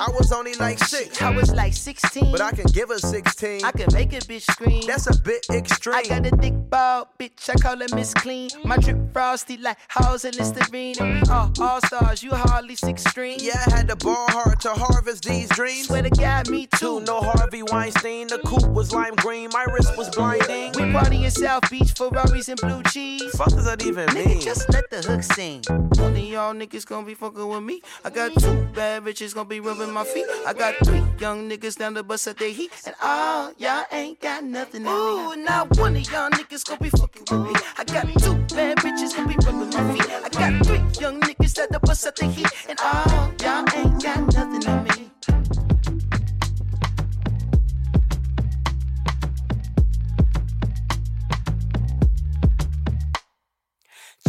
I 0.00 0.08
was 0.18 0.32
only 0.32 0.54
like 0.54 0.78
six, 0.78 1.22
I 1.22 1.30
was 1.30 1.52
like 1.54 1.72
16. 1.72 2.32
but 2.32 2.40
I 2.40 2.50
can 2.50 2.66
give 2.66 2.88
her 2.88 2.98
16. 2.98 3.64
I 3.64 3.70
can 3.70 3.86
make 3.92 4.12
a 4.12 4.16
bitch 4.16 4.42
scream. 4.50 4.82
That's 4.86 5.06
a 5.06 5.16
bit 5.20 5.46
extreme. 5.50 5.94
I 5.96 6.02
got 6.02 6.26
a 6.26 6.36
thick 6.36 6.54
ball, 6.68 7.08
bitch. 7.18 7.48
I 7.48 7.54
call 7.54 7.78
her 7.78 7.86
Miss 7.94 8.12
Clean. 8.14 8.50
My 8.64 8.76
drip 8.76 9.12
frosty 9.12 9.56
like 9.56 9.78
Halls 9.88 10.24
and 10.24 10.34
Listerine. 10.36 10.96
We 11.00 11.22
all 11.30 11.80
stars. 11.82 12.22
You 12.22 12.30
hardly 12.32 12.74
six 12.74 13.04
string. 13.04 13.38
yeah, 13.40 13.62
I 13.68 13.76
had 13.76 13.88
to 13.88 13.96
ball 13.96 14.26
hard 14.30 14.60
to 14.60 14.70
harvest 14.70 15.24
these 15.24 15.48
dreams. 15.50 15.86
Swear 15.86 16.02
to 16.02 16.10
God, 16.10 16.48
me 16.50 16.66
too. 16.66 17.00
No 17.00 17.20
Harvey 17.20 17.62
Weinstein. 17.62 18.26
The 18.28 18.38
coupe 18.38 18.68
was 18.70 18.92
lime 18.92 19.14
green. 19.16 19.50
My 19.52 19.64
wrist 19.64 19.96
was 19.96 20.08
blinding. 20.10 20.72
We 20.72 20.92
party 20.92 21.24
in 21.24 21.30
South 21.30 21.68
Beach, 21.70 21.92
for 21.92 22.10
Ferraris 22.10 22.48
and 22.48 22.60
blue 22.60 22.82
cheese. 22.84 23.30
fuck 23.36 23.50
does 23.50 23.64
that 23.64 23.84
even 23.86 24.12
mean? 24.14 24.26
Nigga, 24.26 24.42
just 24.44 24.68
let 24.72 24.90
the 24.90 25.02
hook 25.02 25.22
sing. 25.22 25.62
Of 25.70 26.18
y'all 26.18 26.54
niggas 26.54 26.86
gonna 26.86 27.06
be 27.06 27.14
fucking 27.14 27.46
with 27.46 27.62
me. 27.62 27.82
I 28.04 28.10
got 28.10 28.32
Two 28.40 28.66
bad 28.74 29.04
bitches 29.04 29.34
gonna 29.34 29.48
be 29.48 29.60
rubbing 29.60 29.92
my 29.92 30.04
feet. 30.04 30.24
I 30.46 30.52
got 30.54 30.74
three 30.84 31.02
young 31.18 31.48
niggas 31.50 31.76
down 31.76 31.94
the 31.94 32.02
bus 32.02 32.26
at 32.26 32.38
the 32.38 32.46
heat. 32.46 32.72
And 32.86 32.94
all 33.02 33.52
y'all 33.58 33.84
ain't 33.92 34.18
got 34.20 34.44
nothing 34.44 34.84
to 34.84 34.90
Ooh, 34.90 35.36
not 35.36 35.76
one 35.78 35.96
of 35.96 36.10
y'all 36.10 36.30
niggas 36.30 36.64
gonna 36.64 36.80
be 36.80 36.90
fucking 36.90 37.24
with 37.30 37.52
me. 37.52 37.60
I 37.76 37.84
got 37.84 38.06
two 38.18 38.34
bad 38.54 38.78
bitches 38.78 39.14
gonna 39.14 39.28
be 39.28 39.36
rubbing 39.44 39.70
my 39.70 39.92
feet. 39.92 40.10
I 40.10 40.28
got 40.30 40.66
three 40.66 41.02
young 41.02 41.20
niggas 41.20 41.54
down 41.54 41.68
the 41.70 41.80
bus 41.80 42.06
at 42.06 42.16
the 42.16 42.26
heat. 42.26 42.48
And 42.68 42.78
all 42.82 43.32
y'all 43.42 43.64
ain't 43.76 44.02
got 44.02 44.32
nothing 44.34 44.66
on 44.68 44.84
me. 44.84 45.10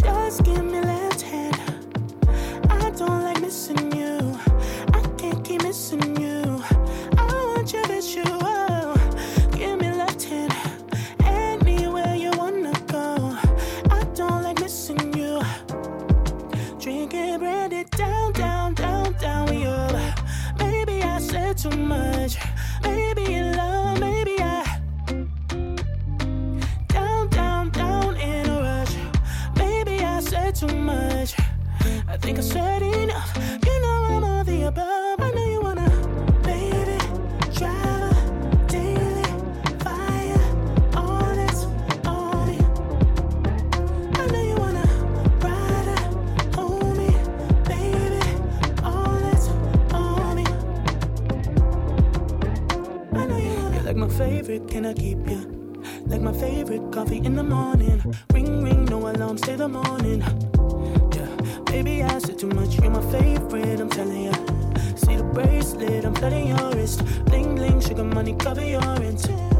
Just 0.02 0.44
give 0.44 0.64
me 0.64 0.81
Baby, 61.72 62.02
I 62.02 62.18
said 62.18 62.38
too 62.38 62.48
much, 62.48 62.78
you're 62.78 62.90
my 62.90 63.00
favorite, 63.10 63.80
I'm 63.80 63.88
telling 63.88 64.24
ya. 64.24 64.32
See 64.94 65.16
the 65.16 65.24
bracelet, 65.24 66.04
I'm 66.04 66.14
flooding 66.14 66.48
your 66.48 66.70
wrist. 66.72 67.02
Bling, 67.24 67.54
bling, 67.54 67.80
sugar 67.80 68.04
money, 68.04 68.34
cover 68.34 68.62
your 68.62 68.82
intent. 69.02 69.51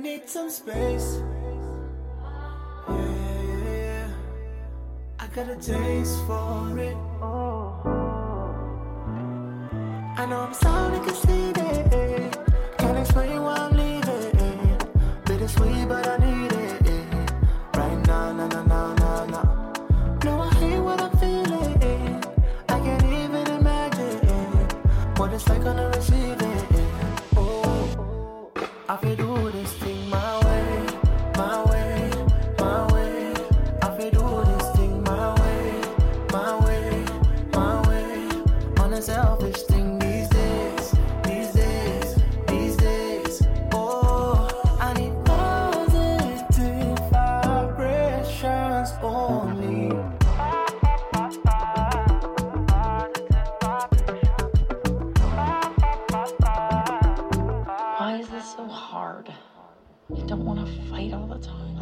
need 0.00 0.28
some 0.28 0.48
space. 0.48 1.20
Yeah, 2.88 2.96
yeah, 2.96 3.74
yeah. 3.74 4.08
I 5.18 5.26
got 5.26 5.48
a 5.50 5.56
taste 5.56 6.24
for 6.26 6.78
it. 6.78 6.96
Oh. 7.20 7.76
I 10.16 10.26
know 10.26 10.40
I'm 10.40 10.54
sounding 10.54 11.04
conceited. 11.04 11.59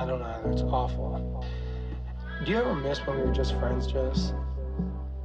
don't 0.08 0.20
know. 0.20 0.50
It's 0.50 0.62
awful. 0.62 1.44
Do 2.44 2.50
you 2.50 2.58
ever 2.58 2.74
miss 2.74 2.98
when 3.06 3.18
we 3.18 3.24
were 3.24 3.32
just 3.32 3.54
friends, 3.58 3.86
Jess? 3.86 4.32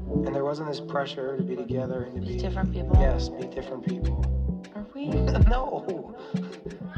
And 0.09 0.35
there 0.35 0.43
wasn't 0.43 0.67
this 0.67 0.81
pressure 0.81 1.37
to 1.37 1.43
be 1.43 1.55
together 1.55 2.03
and 2.03 2.15
to 2.15 2.21
be, 2.21 2.33
be 2.35 2.37
different 2.37 2.73
people. 2.73 2.97
Yes, 2.99 3.29
be 3.29 3.47
different 3.47 3.87
people. 3.87 4.25
Are 4.75 4.85
we? 4.93 5.05
no. 5.47 6.15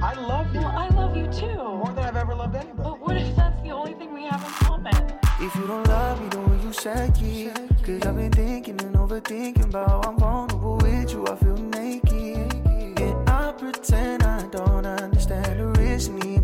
I 0.02 0.14
love 0.16 0.54
you. 0.54 0.62
Well, 0.62 0.76
I 0.76 0.88
love 0.90 1.16
you 1.16 1.28
too. 1.28 1.56
More 1.56 1.92
than 1.96 2.06
I've 2.06 2.16
ever 2.16 2.34
loved 2.34 2.56
anybody. 2.56 2.84
But 2.84 3.00
what 3.00 3.18
if 3.18 3.36
that's 3.36 3.62
the 3.62 3.70
only 3.70 3.94
thing 3.94 4.14
we 4.14 4.24
have 4.24 4.44
in 4.44 4.52
common? 4.66 4.96
If 5.40 5.56
you 5.56 5.68
don't 5.68 5.88
love 5.88 6.22
me 6.22 6.30
don't 6.30 6.64
you 6.64 6.74
said 6.74 7.16
it, 7.22 7.56
cause 7.84 8.02
I've 8.08 8.16
been 8.16 8.32
thinking 8.32 8.82
and 8.82 8.96
overthinking 8.96 9.66
about 9.66 9.90
how 9.90 10.12
I'm 10.12 10.18
vulnerable 10.18 10.78
with 10.78 11.12
you. 11.12 11.28
I 11.28 11.36
feel 11.36 11.58
naked, 11.58 12.54
and 13.00 13.30
I 13.30 13.52
pretend 13.52 14.24
I 14.24 14.48
don't 14.48 14.86
understand 14.86 15.60
the 15.60 16.12
me 16.12 16.35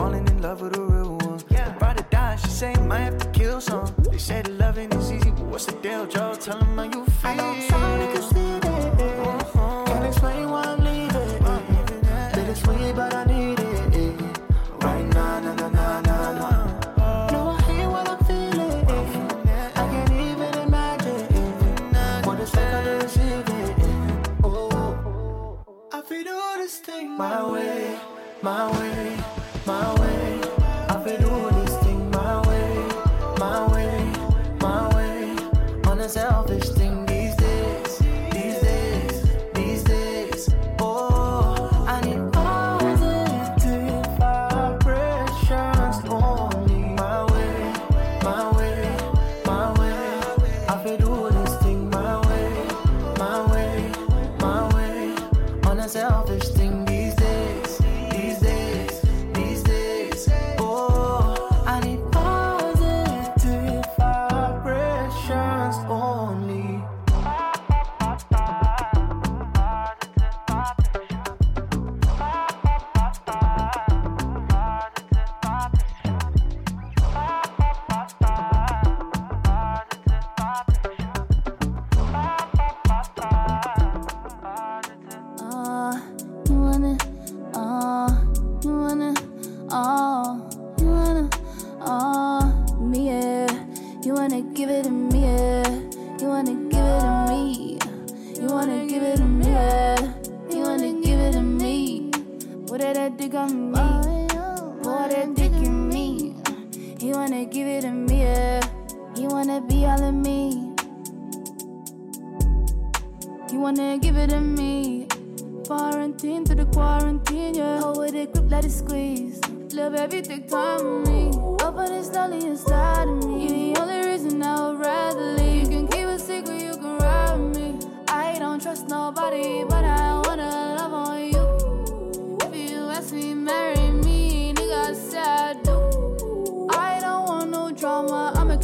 falling 0.00 0.26
in 0.28 0.40
love 0.40 0.62
with 0.62 0.76
a 0.78 0.80
real 0.80 1.18
one. 1.18 1.40
Yeah. 1.50 1.76
About 1.76 1.98
to 1.98 2.04
die, 2.04 2.36
she 2.36 2.48
say 2.48 2.72
might 2.90 3.04
have 3.08 3.18
to 3.18 3.28
kill 3.38 3.60
some. 3.60 3.84
They 4.10 4.18
say 4.18 4.42
loving 4.62 4.90
is 4.92 5.12
easy, 5.12 5.30
but 5.30 5.46
what's 5.52 5.66
the 5.66 5.76
deal, 5.86 6.06
Joe? 6.06 6.34
Tell 6.34 6.58
them 6.58 6.76
how 6.78 6.84
you 6.84 7.04
feel. 7.20 7.69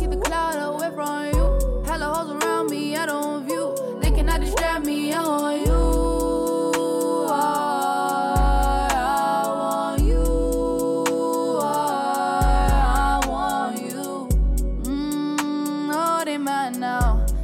keep 0.06 0.18
the 0.18 0.24
cloud 0.24 0.56
away 0.56 0.90
from 0.94 1.26
you. 1.34 1.82
Hella 1.84 2.06
hoes 2.14 2.30
around 2.30 2.70
me, 2.70 2.96
I 2.96 3.06
don't 3.06 3.44
view. 3.46 3.74
They 4.00 4.10
cannot 4.10 4.40
distract 4.40 4.84
me, 4.84 5.12
I 5.12 5.22
want 5.26 5.66
you. 5.66 5.76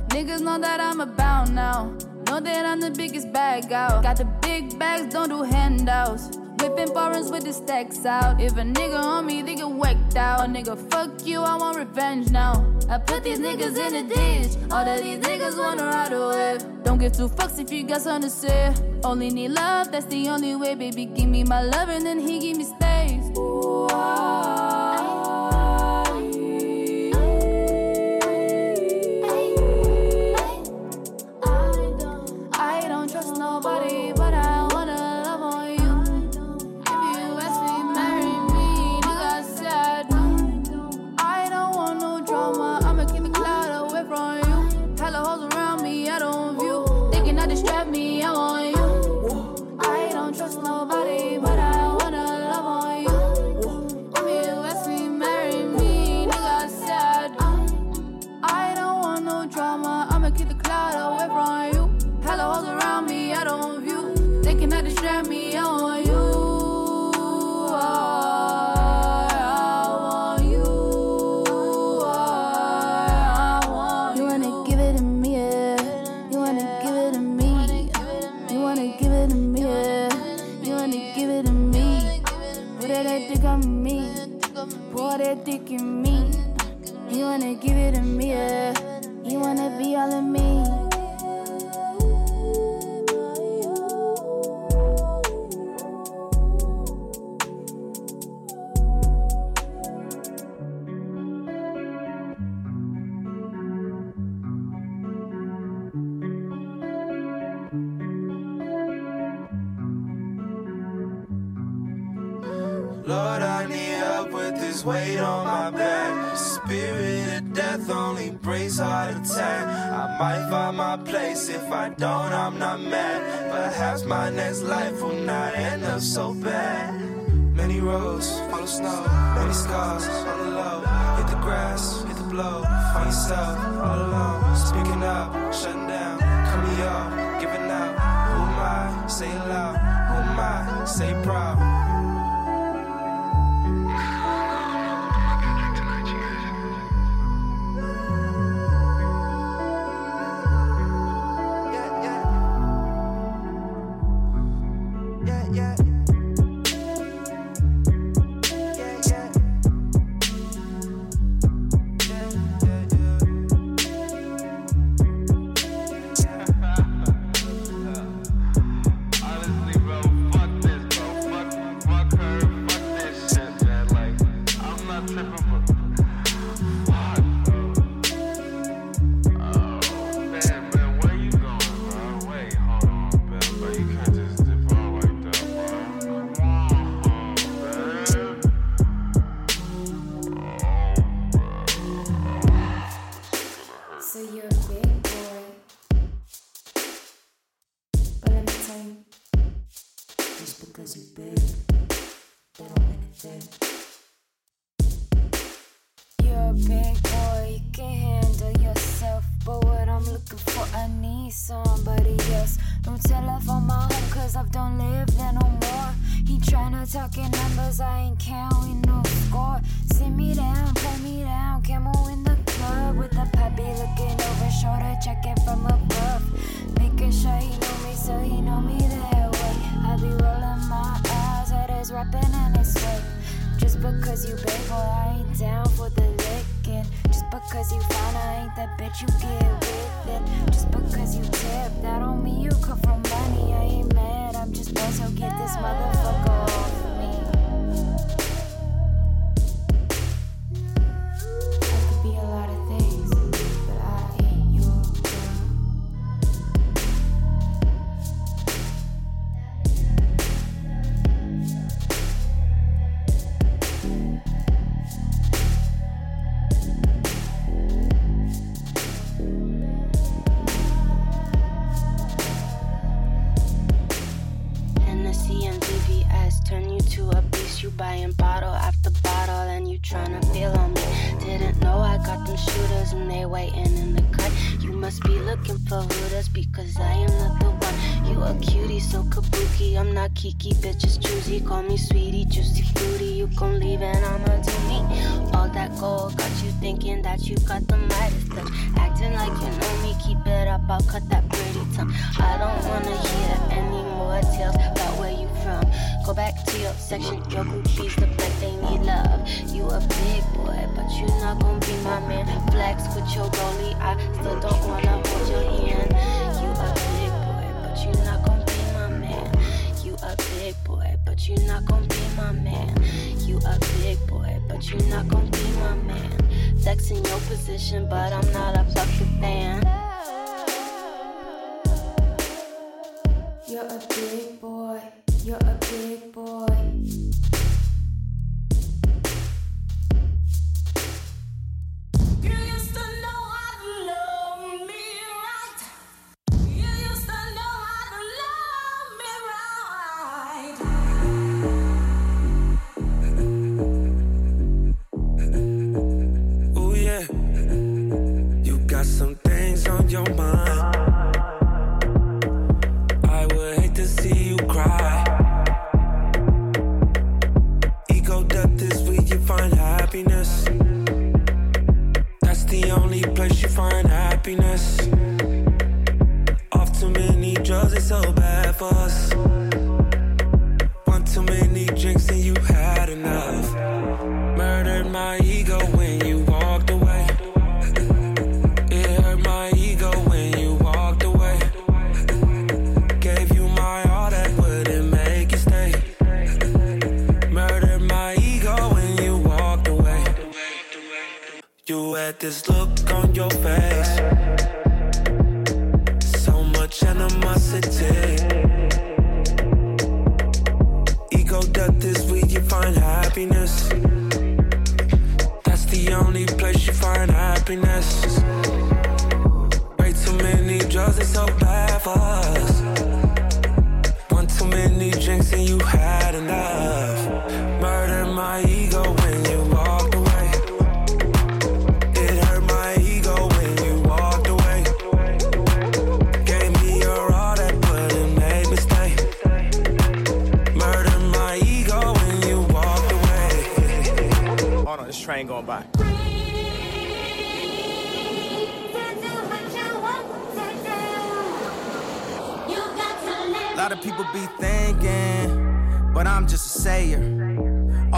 Niggas 0.09 0.41
know 0.41 0.59
that 0.59 0.79
I'm 0.79 1.01
about 1.01 1.51
now. 1.51 1.93
Know 2.29 2.39
that 2.39 2.67
I'm 2.67 2.81
the 2.81 2.91
biggest 2.91 3.33
bag 3.33 3.73
out. 3.73 4.03
Got 4.03 4.19
the 4.19 4.25
big 4.41 4.79
bags, 4.79 5.13
don't 5.13 5.29
do 5.31 5.43
handouts. 5.43 6.42
Flipping 6.75 6.95
foreigns 6.95 7.31
with 7.31 7.45
the 7.45 7.53
stacks 7.53 8.07
out. 8.07 8.41
If 8.41 8.53
a 8.53 8.63
nigga 8.63 8.99
on 8.99 9.27
me, 9.27 9.43
they 9.43 9.57
get 9.57 9.69
whacked 9.69 10.17
out. 10.17 10.49
Nigga, 10.49 10.75
fuck 10.91 11.27
you, 11.27 11.41
I 11.41 11.55
want 11.57 11.77
revenge 11.77 12.31
now. 12.31 12.65
I 12.89 12.97
put 12.97 13.25
these 13.25 13.39
niggas 13.39 13.77
in 13.77 13.95
a 13.95 14.09
ditch. 14.09 14.53
All 14.71 14.83
that 14.83 15.03
these 15.03 15.19
niggas 15.19 15.59
wanna 15.59 15.85
ride 15.85 16.15
away. 16.15 16.59
Don't 16.83 16.99
give 16.99 17.13
two 17.13 17.29
fucks 17.29 17.61
if 17.61 17.71
you 17.71 17.83
got 17.83 18.01
something 18.01 18.31
to 18.31 18.35
say. 18.35 18.75
Only 19.05 19.29
need 19.29 19.51
love, 19.51 19.93
that's 19.93 20.07
the 20.07 20.29
only 20.31 20.57
way, 20.57 20.75
baby. 20.75 21.05
Give 21.05 21.29
me 21.29 21.45
my 21.45 21.61
love 21.61 21.91
and 21.91 22.07
then 22.07 22.19
he 22.19 22.39
give 22.39 22.57
me 22.57 22.65
stay. 22.65 22.92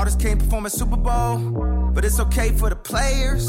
Artists 0.05 0.23
can't 0.23 0.39
perform 0.39 0.67
at 0.67 0.73
Super 0.73 0.99
Bowl, 0.99 1.39
but 1.95 2.05
it's 2.05 2.21
okay 2.21 2.51
for 2.53 2.69
the 2.69 2.77
players. 2.77 3.49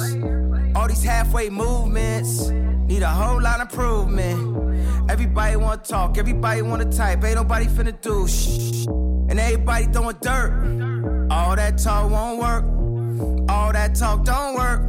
All 0.73 0.87
these 0.87 1.03
halfway 1.03 1.49
movements 1.49 2.47
need 2.47 3.01
a 3.01 3.09
whole 3.09 3.41
lot 3.41 3.59
of 3.59 3.69
improvement. 3.69 5.11
Everybody 5.11 5.57
wanna 5.57 5.81
talk, 5.83 6.17
everybody 6.17 6.61
wanna 6.61 6.85
type, 6.85 7.21
ain't 7.25 7.35
nobody 7.35 7.65
finna 7.65 7.99
do 7.99 8.25
shh. 8.25 8.85
And 8.87 9.37
everybody 9.37 9.87
throwing 9.87 10.15
dirt. 10.21 11.27
All 11.29 11.57
that 11.57 11.77
talk 11.77 12.09
won't 12.09 12.39
work. 12.39 13.49
All 13.49 13.73
that 13.73 13.93
talk 13.93 14.23
don't 14.23 14.55
work. 14.55 14.81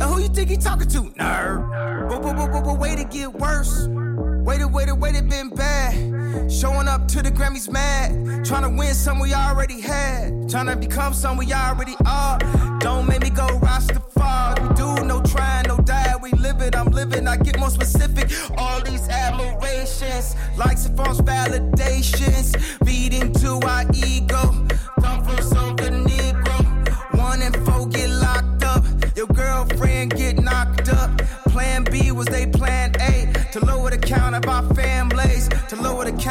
And 0.00 0.02
who 0.04 0.22
you 0.22 0.28
think 0.28 0.48
he 0.48 0.56
talking 0.56 0.88
to? 0.88 1.02
Nerd. 1.02 2.08
But, 2.08 2.22
but, 2.22 2.34
but, 2.34 2.50
but, 2.50 2.64
but 2.64 2.78
way 2.78 2.96
to 2.96 3.04
get 3.04 3.30
worse. 3.30 3.88
Wait 3.88 4.62
a, 4.62 4.68
wait 4.68 4.88
a, 4.88 4.94
wait 4.94 5.16
a, 5.16 5.22
been 5.22 5.50
bad. 5.50 6.13
Showing 6.48 6.88
up 6.88 7.08
to 7.08 7.22
the 7.22 7.30
Grammys 7.30 7.70
mad. 7.70 8.44
Trying 8.44 8.62
to 8.62 8.70
win 8.70 8.94
some 8.94 9.18
we 9.18 9.32
already 9.32 9.80
had. 9.80 10.48
Trying 10.48 10.66
to 10.66 10.76
become 10.76 11.14
some 11.14 11.36
we 11.36 11.52
already 11.52 11.94
are. 12.06 12.38
Don't 12.80 13.06
make 13.06 13.22
me 13.22 13.30
go 13.30 13.46
Rastafari. 13.46 14.68
We 14.68 14.74
do 14.74 15.04
no 15.04 15.22
trying, 15.22 15.66
no 15.68 15.78
die. 15.78 16.14
We 16.22 16.30
live 16.32 16.60
it, 16.60 16.76
I'm 16.76 16.88
living. 16.88 17.26
I 17.26 17.36
get 17.36 17.58
more 17.58 17.70
specific. 17.70 18.30
All 18.58 18.80
these 18.82 19.08
admirations, 19.08 20.36
likes 20.56 20.86
and 20.86 20.96
false 20.96 21.20
validations. 21.20 22.56
Feed 22.84 23.14
into 23.14 23.60
our 23.66 23.84
ego. 23.94 24.66
Come 25.00 25.24
from 25.24 25.42
some 25.42 25.76
Negro. 25.76 27.18
One 27.18 27.42
and 27.42 27.56
four 27.64 27.88
get 27.88 28.10
locked 28.10 28.64
up. 28.64 28.84
Your 29.16 29.26
girlfriend 29.28 30.14
get 30.16 30.42
knocked 30.42 30.88
up. 30.88 31.16
Plan 31.48 31.84
B 31.84 32.10
was 32.12 32.26
they 32.26 32.46
plan 32.46 32.92
A. 33.00 33.32
To 33.52 33.64
lower 33.64 33.90
the 33.90 33.98
count 33.98 34.34
of 34.34 34.46
our 34.46 34.62
family 34.74 35.03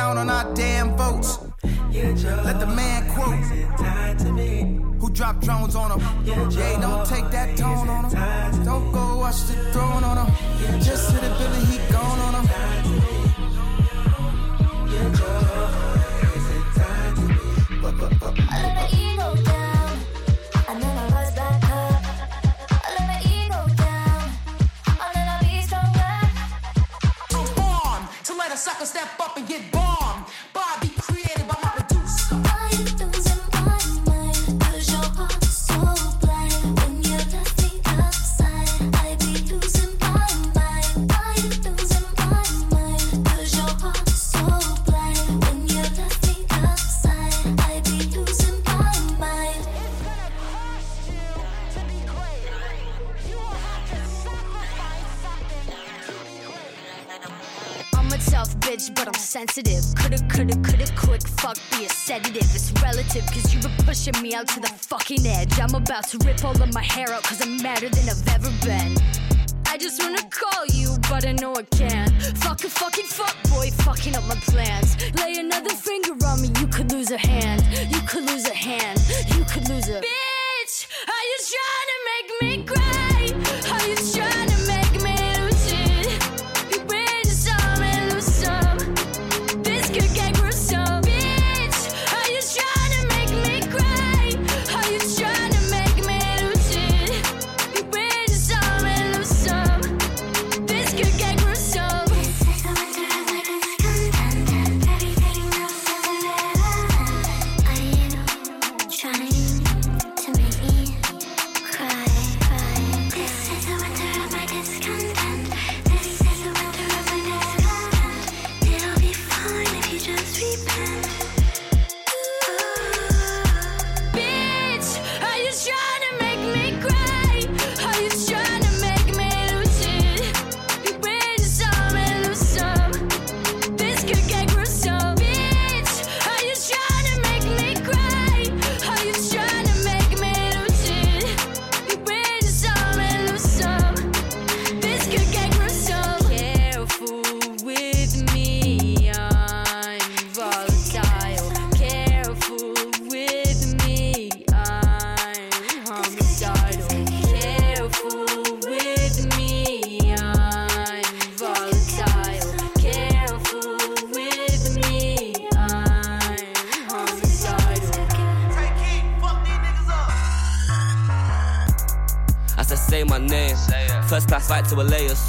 count 0.03 0.19
on 0.19 0.29
our 0.29 0.53
damn 0.53 0.89
votes. 0.97 1.39
Let 2.47 2.59
the 2.59 2.67
man 2.67 3.01
quote. 3.13 3.39
Who 4.99 5.09
dropped 5.09 5.41
drones 5.45 5.75
on 5.75 5.89
him? 5.91 6.01
Yeah, 6.25 6.81
don't 6.81 7.05
take 7.07 7.27
that 7.31 7.55
tone 7.57 7.87
on 7.87 8.03
him. 8.09 8.65
Don't 8.65 8.91
go 8.91 9.17
watch 9.23 9.39
the 9.47 9.55
throne 9.71 10.03
on 10.03 10.17
him. 10.21 10.29
Just 10.81 11.11
hit 11.13 11.23
a 11.23 11.31
Billy, 11.39 11.63
he 11.71 11.92
about 65.93 66.07
to 66.07 66.17
rip 66.25 66.43
all 66.43 66.59
of 66.59 66.73
my 66.73 66.81
hair 66.81 67.13
out, 67.13 67.21
cause 67.21 67.39
I'm 67.39 67.61
madder 67.61 67.87
than 67.87 68.09
I've 68.09 68.27
ever 68.29 68.49
been. 68.65 68.97
I 69.67 69.77
just 69.77 70.01
wanna 70.01 70.23
call 70.27 70.65
you, 70.73 70.97
but 71.07 71.23
I 71.23 71.33
know 71.33 71.53
I 71.55 71.61
can't. 71.61 71.92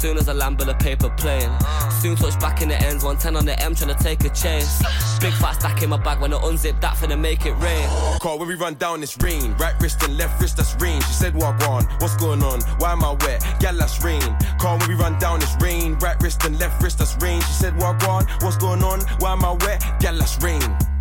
Soon 0.05 0.17
as 0.19 0.29
I 0.29 0.33
land 0.33 0.59
with 0.59 0.69
a 0.69 0.75
paper 0.75 1.09
plane. 1.09 1.49
Soon 1.89 2.15
touch 2.15 2.39
back 2.39 2.61
in 2.61 2.69
the 2.69 2.75
ends, 2.75 3.03
110 3.03 3.35
on 3.35 3.43
the 3.43 3.59
M 3.59 3.73
trying 3.73 3.95
to 3.95 4.03
take 4.03 4.23
a 4.23 4.29
chance. 4.29 4.77
Big 5.19 5.33
fat 5.33 5.53
stack 5.53 5.81
in 5.81 5.89
my 5.89 5.97
bag 5.97 6.21
when 6.21 6.31
I 6.31 6.37
unzip 6.37 6.79
that 6.81 6.93
finna 6.97 7.19
make 7.19 7.47
it 7.47 7.53
rain. 7.53 7.89
Call 8.19 8.37
when 8.37 8.47
we 8.47 8.53
run 8.53 8.75
down 8.75 9.01
this 9.01 9.17
rain. 9.17 9.55
Right 9.57 9.73
wrist 9.81 10.03
and 10.03 10.15
left 10.15 10.39
wrist, 10.39 10.57
that's 10.57 10.75
rain. 10.79 11.01
She 11.01 11.13
said, 11.13 11.33
What 11.33 11.55
on? 11.67 11.85
What's 12.01 12.15
going 12.17 12.43
on? 12.43 12.61
Why 12.77 12.91
am 12.91 13.03
I 13.03 13.13
wet? 13.21 13.41
Gal, 13.59 13.75
that's 13.75 14.03
rain. 14.03 14.21
Call 14.59 14.77
when 14.77 14.89
we 14.89 14.93
run 14.93 15.17
down 15.17 15.39
this 15.39 15.55
rain. 15.59 15.95
Right 15.95 16.21
wrist 16.21 16.45
and 16.45 16.59
left 16.59 16.83
wrist, 16.83 16.99
that's 16.99 17.17
rain. 17.19 17.41
She 17.41 17.53
said, 17.53 17.75
What 17.75 18.07
on? 18.07 18.25
What's 18.41 18.57
going 18.57 18.83
on? 18.83 19.01
Why 19.17 19.31
am 19.31 19.43
I 19.43 19.53
wet? 19.53 19.81
Gal, 19.99 20.15
that's 20.17 20.37
rain. 20.43 20.94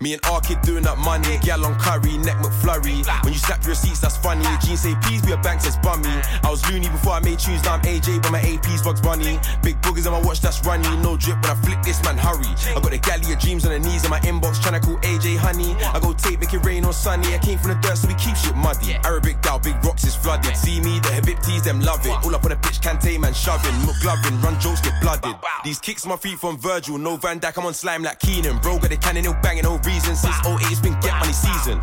Me 0.00 0.12
and 0.12 0.24
R 0.26 0.40
kid 0.40 0.62
doing 0.62 0.84
that 0.84 0.96
money, 0.98 1.38
gal 1.42 1.64
on 1.66 1.74
curry, 1.80 2.16
neck 2.18 2.36
McFlurry. 2.38 3.02
When 3.24 3.32
you 3.32 3.38
snap 3.38 3.62
your 3.62 3.70
receipts, 3.70 3.98
that's 3.98 4.16
funny. 4.16 4.46
Jeans 4.62 4.82
say 4.82 4.94
please 5.02 5.22
be 5.22 5.32
a 5.32 5.36
bank 5.38 5.60
says 5.60 5.76
bummy. 5.78 6.08
I 6.44 6.50
was 6.50 6.62
loony 6.70 6.88
before 6.88 7.14
I 7.14 7.20
made 7.20 7.40
tunes, 7.40 7.64
now 7.64 7.74
I'm 7.74 7.82
AJ, 7.82 8.22
but 8.22 8.30
my 8.30 8.40
AP's 8.40 8.82
Bugs 8.82 9.00
Bunny. 9.00 9.40
Big 9.62 9.80
boogers 9.82 10.06
on 10.06 10.12
my 10.12 10.22
watch, 10.22 10.40
that's 10.40 10.64
runny. 10.64 10.88
No 11.02 11.16
drip 11.16 11.42
when 11.42 11.50
I 11.50 11.54
flick 11.66 11.82
this 11.82 12.02
man, 12.04 12.16
hurry. 12.16 12.46
I 12.46 12.80
got 12.80 12.90
the 12.94 12.98
galley 12.98 13.32
of 13.32 13.40
dreams 13.40 13.66
on 13.66 13.72
the 13.72 13.80
knees 13.80 14.04
in 14.04 14.10
my 14.10 14.20
inbox, 14.20 14.62
tryna 14.62 14.82
call 14.82 14.98
AJ 14.98 15.36
honey. 15.36 15.74
I 15.82 15.98
go 15.98 16.12
tape, 16.12 16.38
make 16.40 16.54
it 16.54 16.64
rain 16.64 16.84
on 16.84 16.92
sunny. 16.92 17.34
I 17.34 17.38
came 17.38 17.58
from 17.58 17.70
the 17.74 17.78
dirt, 17.82 17.98
so 17.98 18.06
we 18.06 18.14
keep 18.14 18.36
shit 18.36 18.54
muddy. 18.54 18.94
Arabic 19.02 19.42
gal, 19.42 19.58
big 19.58 19.82
rocks 19.84 20.04
is 20.04 20.14
flooded. 20.14 20.56
See 20.56 20.80
me, 20.80 21.00
the 21.00 21.08
Habibtis, 21.08 21.64
them 21.64 21.80
love 21.80 22.06
it. 22.06 22.14
All 22.22 22.34
up 22.36 22.44
on 22.44 22.50
the 22.50 22.56
pitch, 22.56 22.78
Kante 22.80 23.18
man 23.18 23.34
shoving, 23.34 23.74
McGlovin, 23.82 24.40
run 24.44 24.60
jokes 24.60 24.80
get 24.80 24.94
blooded. 25.02 25.34
These 25.64 25.80
kicks 25.80 26.04
on 26.04 26.10
my 26.10 26.16
feet 26.16 26.38
from 26.38 26.56
Virgil, 26.56 26.98
no 26.98 27.16
Van 27.16 27.40
Dijk, 27.40 27.58
I'm 27.58 27.66
on 27.66 27.74
slime 27.74 28.04
like 28.04 28.20
Keenan. 28.20 28.58
Bro, 28.58 28.78
got 28.78 28.90
the 28.90 28.96
cannon, 28.96 29.24
no 29.24 29.34
banging, 29.42 29.64
no 29.64 29.78
reason. 29.88 30.14
Since 30.14 30.36
08, 30.44 30.60
it's 30.70 30.80
been 30.80 31.00
get 31.00 31.16
money 31.18 31.32
season. 31.32 31.80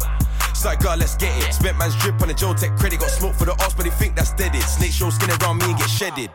Side 0.54 0.80
girl, 0.80 0.96
let's 0.96 1.16
get 1.18 1.34
it. 1.44 1.54
Spent 1.54 1.78
man's 1.78 1.96
drip 1.98 2.22
on 2.22 2.28
the 2.28 2.34
Joe 2.34 2.54
Tech 2.54 2.78
credit. 2.78 3.00
Got 3.00 3.10
smoke 3.10 3.34
for 3.34 3.46
the 3.46 3.54
ops, 3.54 3.74
but 3.74 3.84
they 3.84 3.92
think 3.92 4.16
that's 4.16 4.32
deaded. 4.34 4.62
Snake 4.62 4.92
show 4.92 5.10
skin 5.10 5.30
around 5.42 5.58
me 5.58 5.66
and 5.66 5.78
get 5.78 5.90
shedded. 5.90 6.30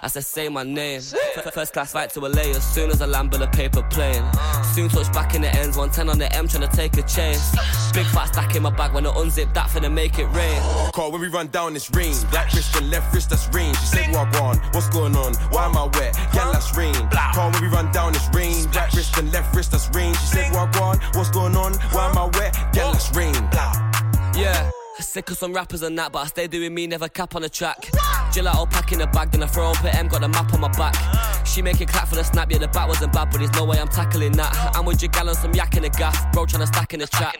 As 0.00 0.16
I 0.16 0.20
say 0.20 0.48
my 0.48 0.62
name, 0.62 1.00
first 1.52 1.72
class 1.72 1.90
flight 1.90 2.10
to 2.10 2.20
LA 2.20 2.42
as 2.42 2.64
soon 2.64 2.90
as 2.90 3.02
I 3.02 3.06
land 3.06 3.32
with 3.32 3.42
a 3.42 3.48
paper 3.48 3.82
plane. 3.90 4.22
Soon 4.62 4.88
touch 4.88 5.12
back 5.12 5.34
in 5.34 5.42
the 5.42 5.48
ends, 5.56 5.76
110 5.76 6.08
on 6.08 6.18
the 6.18 6.32
M 6.36 6.46
trying 6.46 6.68
to 6.68 6.76
take 6.76 6.96
a 6.98 7.02
chance. 7.02 7.50
Big 7.92 8.06
fat 8.06 8.26
stack 8.26 8.54
in 8.54 8.62
my 8.62 8.70
bag 8.70 8.92
when 8.92 9.06
I 9.06 9.10
unzip 9.10 9.52
that 9.54 9.66
finna 9.70 9.92
make 9.92 10.20
it 10.20 10.26
rain. 10.26 10.62
Call 10.92 11.10
when 11.10 11.20
we 11.20 11.26
run 11.26 11.48
down 11.48 11.74
this 11.74 11.90
rain. 11.90 12.14
Right 12.32 12.52
wrist 12.54 12.76
and 12.76 12.90
left 12.90 13.12
wrist, 13.12 13.30
that's 13.30 13.52
rain. 13.52 13.74
She 13.74 13.86
said, 13.86 14.12
What 14.12 14.40
on? 14.40 14.58
What's 14.72 14.88
going 14.88 15.16
on? 15.16 15.34
Why 15.50 15.66
am 15.66 15.76
I 15.76 15.84
wet? 15.98 16.14
Gal, 16.32 16.52
that's 16.52 16.76
rain. 16.76 16.94
Call 17.34 17.50
when 17.50 17.62
we 17.62 17.68
run 17.68 17.90
down 17.90 18.12
this 18.12 18.28
rain. 18.32 18.66
Right 18.70 18.94
wrist 18.94 19.18
and 19.18 19.32
left 19.32 19.54
wrist, 19.56 19.72
that's 19.72 19.90
rain. 19.94 20.14
She 20.14 20.26
said, 20.26 20.52
What 20.52 20.80
on? 20.80 20.98
What's 21.14 21.30
going 21.30 21.56
on? 21.56 21.74
Why 21.90 22.08
am 22.08 22.18
I 22.18 22.26
wet? 22.38 22.54
Gal, 22.72 22.92
that's 22.92 23.12
rain. 23.16 23.34
Yeah. 24.36 24.70
Sick 25.00 25.30
of 25.30 25.36
some 25.36 25.52
rappers 25.52 25.82
and 25.82 25.96
that, 25.98 26.12
but 26.12 26.18
I 26.20 26.26
stay 26.26 26.46
doing 26.48 26.74
me, 26.74 26.86
never 26.86 27.08
cap 27.08 27.36
on 27.36 27.42
the 27.42 27.48
track. 27.48 27.80
Gelato 28.32 28.68
pack 28.70 28.92
in 28.92 28.98
the 28.98 29.06
bag, 29.06 29.30
then 29.30 29.42
I 29.42 29.46
throw 29.46 29.70
up 29.70 29.84
M, 29.84 30.08
got 30.08 30.20
the 30.20 30.28
map 30.28 30.52
on 30.52 30.60
my 30.60 30.68
back. 30.68 30.94
She 31.46 31.62
make 31.62 31.80
it 31.80 31.88
clap 31.88 32.08
for 32.08 32.16
the 32.16 32.24
snap, 32.24 32.50
yeah, 32.50 32.58
the 32.58 32.68
bat 32.68 32.88
wasn't 32.88 33.12
bad, 33.12 33.30
but 33.30 33.38
there's 33.38 33.52
no 33.52 33.64
way 33.64 33.78
I'm 33.78 33.88
tackling 33.88 34.32
that. 34.32 34.76
I'm 34.76 34.84
with 34.84 35.00
your 35.00 35.10
gal 35.10 35.28
on 35.28 35.34
some 35.34 35.54
yak 35.54 35.76
in 35.76 35.82
the 35.84 35.88
gaff, 35.88 36.30
bro 36.32 36.46
trying 36.46 36.60
to 36.60 36.66
stack 36.66 36.94
in 36.94 37.00
the 37.00 37.06
trap. 37.06 37.34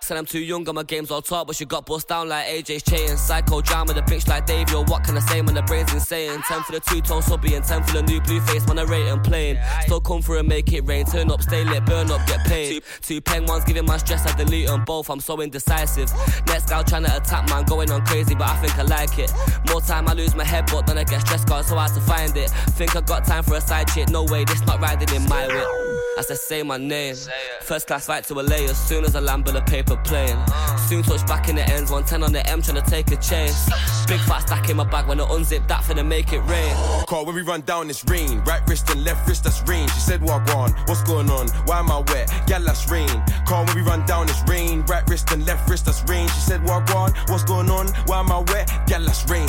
Said 0.00 0.16
I'm 0.16 0.26
too 0.26 0.40
young, 0.40 0.64
got 0.64 0.74
my 0.74 0.82
games 0.82 1.10
all 1.10 1.22
talk, 1.22 1.46
but 1.46 1.56
she 1.56 1.64
got 1.64 1.86
bust 1.86 2.08
down 2.08 2.28
like 2.28 2.46
AJ's 2.46 2.82
chain. 2.82 3.16
Psycho 3.16 3.60
drama, 3.60 3.92
the 3.92 4.02
bitch 4.02 4.26
like 4.26 4.46
Dave, 4.46 4.70
yo, 4.70 4.84
what 4.84 5.04
can 5.04 5.16
I 5.16 5.20
say 5.20 5.40
when 5.42 5.54
the 5.54 5.62
brain's 5.62 5.92
insane? 5.92 6.42
10 6.42 6.62
for 6.62 6.72
the 6.72 6.80
two 6.80 7.00
tone 7.02 7.22
subby 7.22 7.54
and 7.54 7.64
10 7.64 7.82
for 7.84 7.92
the 7.92 8.02
new 8.02 8.20
blue 8.22 8.40
face, 8.40 8.66
when 8.66 8.78
I 8.78 8.84
rate 8.84 9.06
and 9.06 9.22
playing. 9.22 9.58
Still 9.82 10.00
come 10.00 10.22
through 10.22 10.38
and 10.38 10.48
make 10.48 10.72
it 10.72 10.86
rain, 10.86 11.04
turn 11.04 11.30
up, 11.30 11.42
stay 11.42 11.64
lit, 11.64 11.84
burn 11.84 12.10
up, 12.10 12.26
get 12.26 12.44
paid. 12.46 12.82
Two, 12.82 12.88
two 13.02 13.20
pen 13.20 13.46
ones 13.46 13.64
giving 13.64 13.84
my 13.84 13.96
stress, 13.98 14.26
I 14.26 14.36
delete 14.36 14.66
them 14.66 14.84
both, 14.84 15.08
I'm 15.10 15.20
so 15.20 15.40
indecisive. 15.40 16.12
Next 16.46 16.68
gal 16.68 16.82
trying 16.82 17.01
to 17.04 17.16
attack, 17.16 17.48
man, 17.48 17.64
going 17.64 17.90
on 17.90 18.04
crazy, 18.06 18.34
but 18.34 18.48
I 18.48 18.56
think 18.56 18.78
I 18.78 18.82
like 18.82 19.18
it. 19.18 19.32
More 19.68 19.80
time 19.80 20.08
I 20.08 20.12
lose 20.12 20.34
my 20.34 20.44
head, 20.44 20.68
but 20.70 20.86
then 20.86 20.98
I 20.98 21.04
get 21.04 21.20
stressed, 21.20 21.48
got 21.48 21.64
so 21.64 21.76
hard 21.76 21.92
to 21.94 22.00
find 22.00 22.36
it. 22.36 22.50
Think 22.50 22.96
I 22.96 23.00
got 23.00 23.24
time 23.24 23.42
for 23.42 23.56
a 23.56 23.60
side 23.60 23.88
chick, 23.88 24.08
no 24.08 24.24
way, 24.24 24.44
this 24.44 24.64
not 24.66 24.80
riding 24.80 25.14
in 25.14 25.28
my 25.28 25.46
whip. 25.46 25.81
As 26.18 26.30
I 26.30 26.34
say 26.34 26.62
my 26.62 26.76
name, 26.76 27.14
first 27.62 27.86
class 27.86 28.06
flight 28.06 28.24
to 28.24 28.34
LA 28.34 28.56
as 28.56 28.78
soon 28.78 29.04
as 29.04 29.16
I 29.16 29.20
land 29.20 29.46
with 29.46 29.56
a 29.56 29.62
paper 29.62 29.96
plane. 29.96 30.36
Uh. 30.36 30.76
Soon 30.76 31.02
touch 31.02 31.26
back 31.26 31.48
in 31.48 31.56
the 31.56 31.62
ends, 31.62 31.90
110 31.90 32.22
on 32.22 32.32
the 32.32 32.46
M 32.48 32.60
trying 32.60 32.82
to 32.82 32.90
take 32.90 33.10
a 33.12 33.16
chance. 33.16 33.66
Big 34.06 34.20
fat 34.20 34.40
stack 34.40 34.68
in 34.68 34.76
my 34.76 34.84
bag 34.84 35.06
when 35.06 35.20
I 35.20 35.24
unzip 35.24 35.66
that 35.68 35.82
finna 35.84 36.06
make 36.06 36.32
it 36.32 36.40
rain. 36.40 36.74
Call 37.06 37.24
when 37.24 37.34
we 37.34 37.42
run 37.42 37.62
down 37.62 37.88
this 37.88 38.04
rain. 38.04 38.40
Right 38.44 38.62
wrist 38.68 38.90
and 38.90 39.02
left 39.04 39.26
wrist, 39.26 39.44
that's 39.44 39.66
rain. 39.66 39.88
She 39.88 40.00
said, 40.00 40.20
What 40.20 40.48
on? 40.54 40.72
What's 40.86 41.02
going 41.02 41.30
on? 41.30 41.48
Why 41.66 41.78
am 41.78 41.90
I 41.90 42.00
wet? 42.00 42.30
Gal, 42.46 42.62
that's 42.62 42.90
rain. 42.90 43.08
Call 43.46 43.64
when 43.64 43.76
we 43.76 43.82
run 43.82 44.04
down 44.04 44.26
this 44.26 44.42
rain. 44.46 44.82
Right 44.82 45.08
wrist 45.08 45.32
and 45.32 45.46
left 45.46 45.68
wrist, 45.70 45.86
that's 45.86 46.02
rain. 46.08 46.28
She 46.28 46.40
said, 46.40 46.62
What 46.64 46.94
on? 46.94 47.12
What's 47.28 47.44
going 47.44 47.70
on? 47.70 47.88
Why 48.06 48.20
am 48.20 48.30
I 48.30 48.40
wet? 48.52 48.70
Gal, 48.86 49.02
that's 49.02 49.28
rain. 49.30 49.48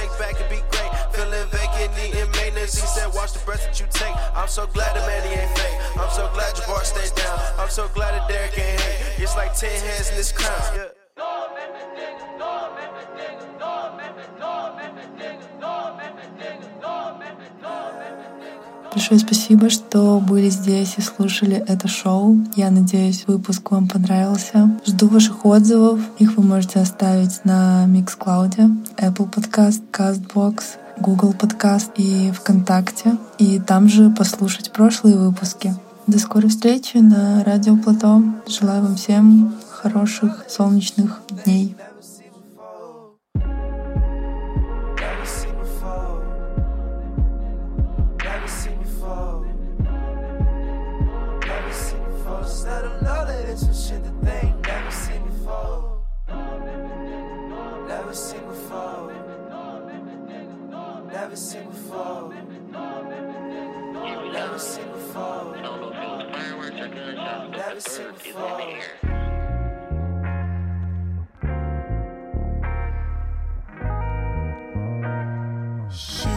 shake 0.00 0.18
back 0.18 0.40
and 0.40 0.48
be 0.48 0.60
great. 0.72 0.90
Feeling 1.12 1.48
vacant, 1.50 1.92
needing 1.96 2.30
maintenance. 2.32 2.74
He 2.74 2.86
said, 2.86 3.12
watch 3.14 3.32
the 3.32 3.40
breath 3.40 3.64
that 3.64 3.78
you 3.80 3.86
take. 3.90 4.14
I'm 4.34 4.48
so 4.48 4.66
glad 4.66 4.96
the 4.96 5.00
man 5.06 5.22
he 5.28 5.34
ain't 5.34 5.58
fake. 5.58 5.98
I'm 5.98 6.10
so 6.10 6.30
glad 6.32 6.56
your 6.56 6.66
bar 6.66 6.84
stayed 6.84 7.14
down. 7.14 7.38
I'm 7.58 7.68
so 7.68 7.88
glad 7.88 8.12
that 8.12 8.28
Derek 8.28 8.56
ain't 8.58 8.80
hate. 8.80 9.22
It's 9.22 9.36
like 9.36 9.54
10 9.54 9.70
hands 9.70 10.10
in 10.10 10.16
this 10.16 10.32
crown. 10.32 10.60
Yeah. 10.74 10.99
Большое 19.00 19.18
спасибо, 19.18 19.70
что 19.70 20.20
были 20.20 20.50
здесь 20.50 20.96
и 20.98 21.00
слушали 21.00 21.64
это 21.66 21.88
шоу. 21.88 22.36
Я 22.54 22.70
надеюсь, 22.70 23.24
выпуск 23.26 23.70
вам 23.70 23.88
понравился. 23.88 24.78
Жду 24.86 25.08
ваших 25.08 25.46
отзывов. 25.46 26.00
Их 26.18 26.36
вы 26.36 26.42
можете 26.42 26.80
оставить 26.80 27.42
на 27.46 27.86
Mixcloud, 27.86 28.58
Apple 28.98 29.32
Podcast, 29.32 29.80
CastBox, 29.90 30.62
Google 30.98 31.32
Podcast 31.32 31.92
и 31.96 32.30
ВКонтакте. 32.32 33.16
И 33.38 33.58
там 33.58 33.88
же 33.88 34.10
послушать 34.10 34.70
прошлые 34.70 35.16
выпуски. 35.16 35.74
До 36.06 36.18
скорой 36.18 36.50
встречи 36.50 36.98
на 36.98 37.42
Радио 37.42 37.78
Плато. 37.78 38.22
Желаю 38.46 38.82
вам 38.82 38.96
всем 38.96 39.54
хороших 39.70 40.44
солнечных 40.46 41.22
дней. 41.46 41.74
Shit 53.90 54.04
that 54.04 54.24
they 54.24 54.46
ain't 54.46 54.66
never 54.66 54.90
seen 54.90 55.22
before. 55.24 56.02
Never 57.88 58.14
seen 58.14 58.44
before. 58.46 59.12
Never 61.12 61.36
seen 61.36 61.68
before. 61.70 62.34
Never 64.36 64.58
seen 67.80 68.12
before. 68.12 68.60
She 75.90 76.36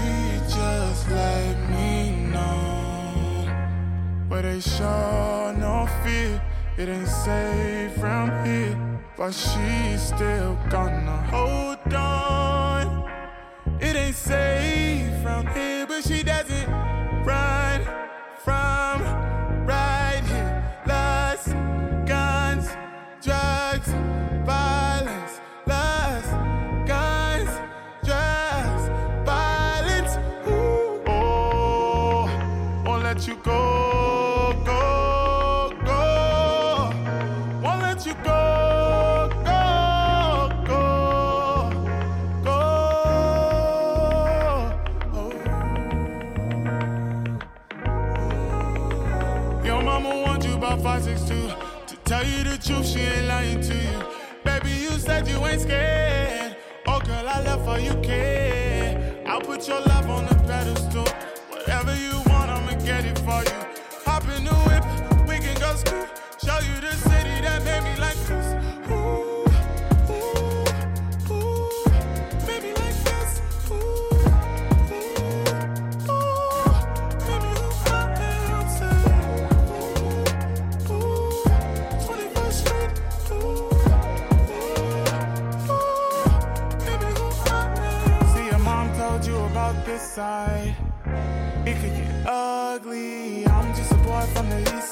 just 0.58 1.10
let 1.12 1.70
me 1.70 2.10
know 2.34 2.56
where 4.28 4.42
they 4.42 4.60
show 4.60 5.54
no 5.58 5.88
fear. 6.04 6.42
It 6.76 6.90
ain't 6.90 7.08
safe 7.08 8.02
round 8.02 8.48
here, 8.48 8.76
but 9.16 9.32
she's 9.32 10.02
still 10.02 10.58
gonna 10.72 11.18
hold 11.30 11.94
on. 11.94 13.08
It 13.80 13.96
ain't 13.96 14.16
safe 14.16 15.24
round 15.24 15.50
here, 15.50 15.86
but 15.86 16.04
she 16.04 16.24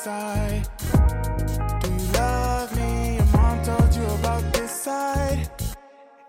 side? 0.03 0.67
Do 1.81 1.91
you 1.91 2.11
love 2.13 2.75
me? 2.75 3.17
Your 3.17 3.25
mom 3.37 3.63
told 3.63 3.93
you 3.95 4.03
about 4.19 4.51
this 4.51 4.71
side. 4.71 5.47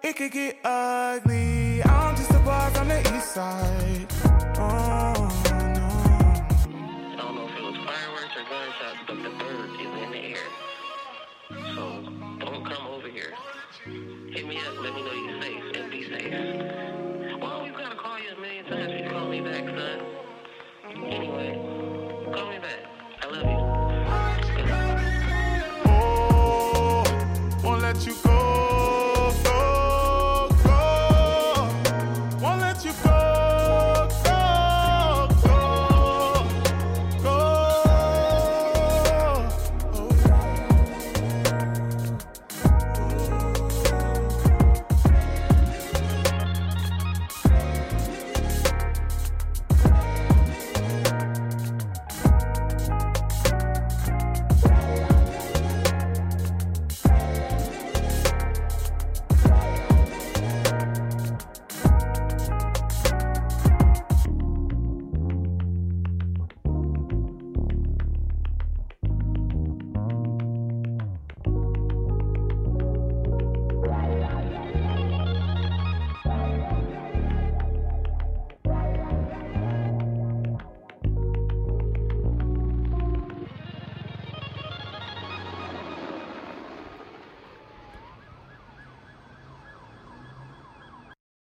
It 0.02 0.14
could 0.16 0.32
get 0.32 0.58
ugly. 0.62 1.82
I'm 1.82 2.14
just 2.14 2.30
a 2.32 2.38
boy 2.40 2.68
from 2.74 2.88
the 2.88 3.00
east 3.16 3.32
side. 3.32 4.06
Oh 4.58 5.14
no. 5.48 5.88
I 7.12 7.16
don't 7.16 7.34
know 7.34 7.48
if 7.48 7.56
it 7.56 7.62
was 7.62 7.76
fireworks 7.88 8.34
or 8.36 8.44
gunshots, 8.52 9.00
but 9.06 9.22
the 9.22 9.30
bird 9.40 9.70
is 9.80 9.92
in 10.02 10.10
the 10.10 10.18
air. 10.18 10.48
So 11.74 11.84
don't 12.44 12.64
come 12.66 12.86
over 12.88 13.08
here. 13.08 13.32
Hit 13.86 14.46
me 14.46 14.58
up. 14.58 14.82
Let 14.82 14.94
me 14.94 15.02
know 15.02 15.14
you're 15.14 15.40
safe 15.40 15.76
and 15.76 15.90
be 15.90 16.02
safe. 16.10 17.40
Well, 17.40 17.64
we've 17.64 17.72
got 17.74 17.88
to 17.88 17.96
call 17.96 18.18
you 18.18 18.32
a 18.36 18.38
million 18.38 18.66
times. 18.66 18.92
You 19.00 19.08
call 19.08 19.28
me 19.28 19.40
back, 19.40 19.64
son. 19.64 20.00
Anyway. 21.06 21.81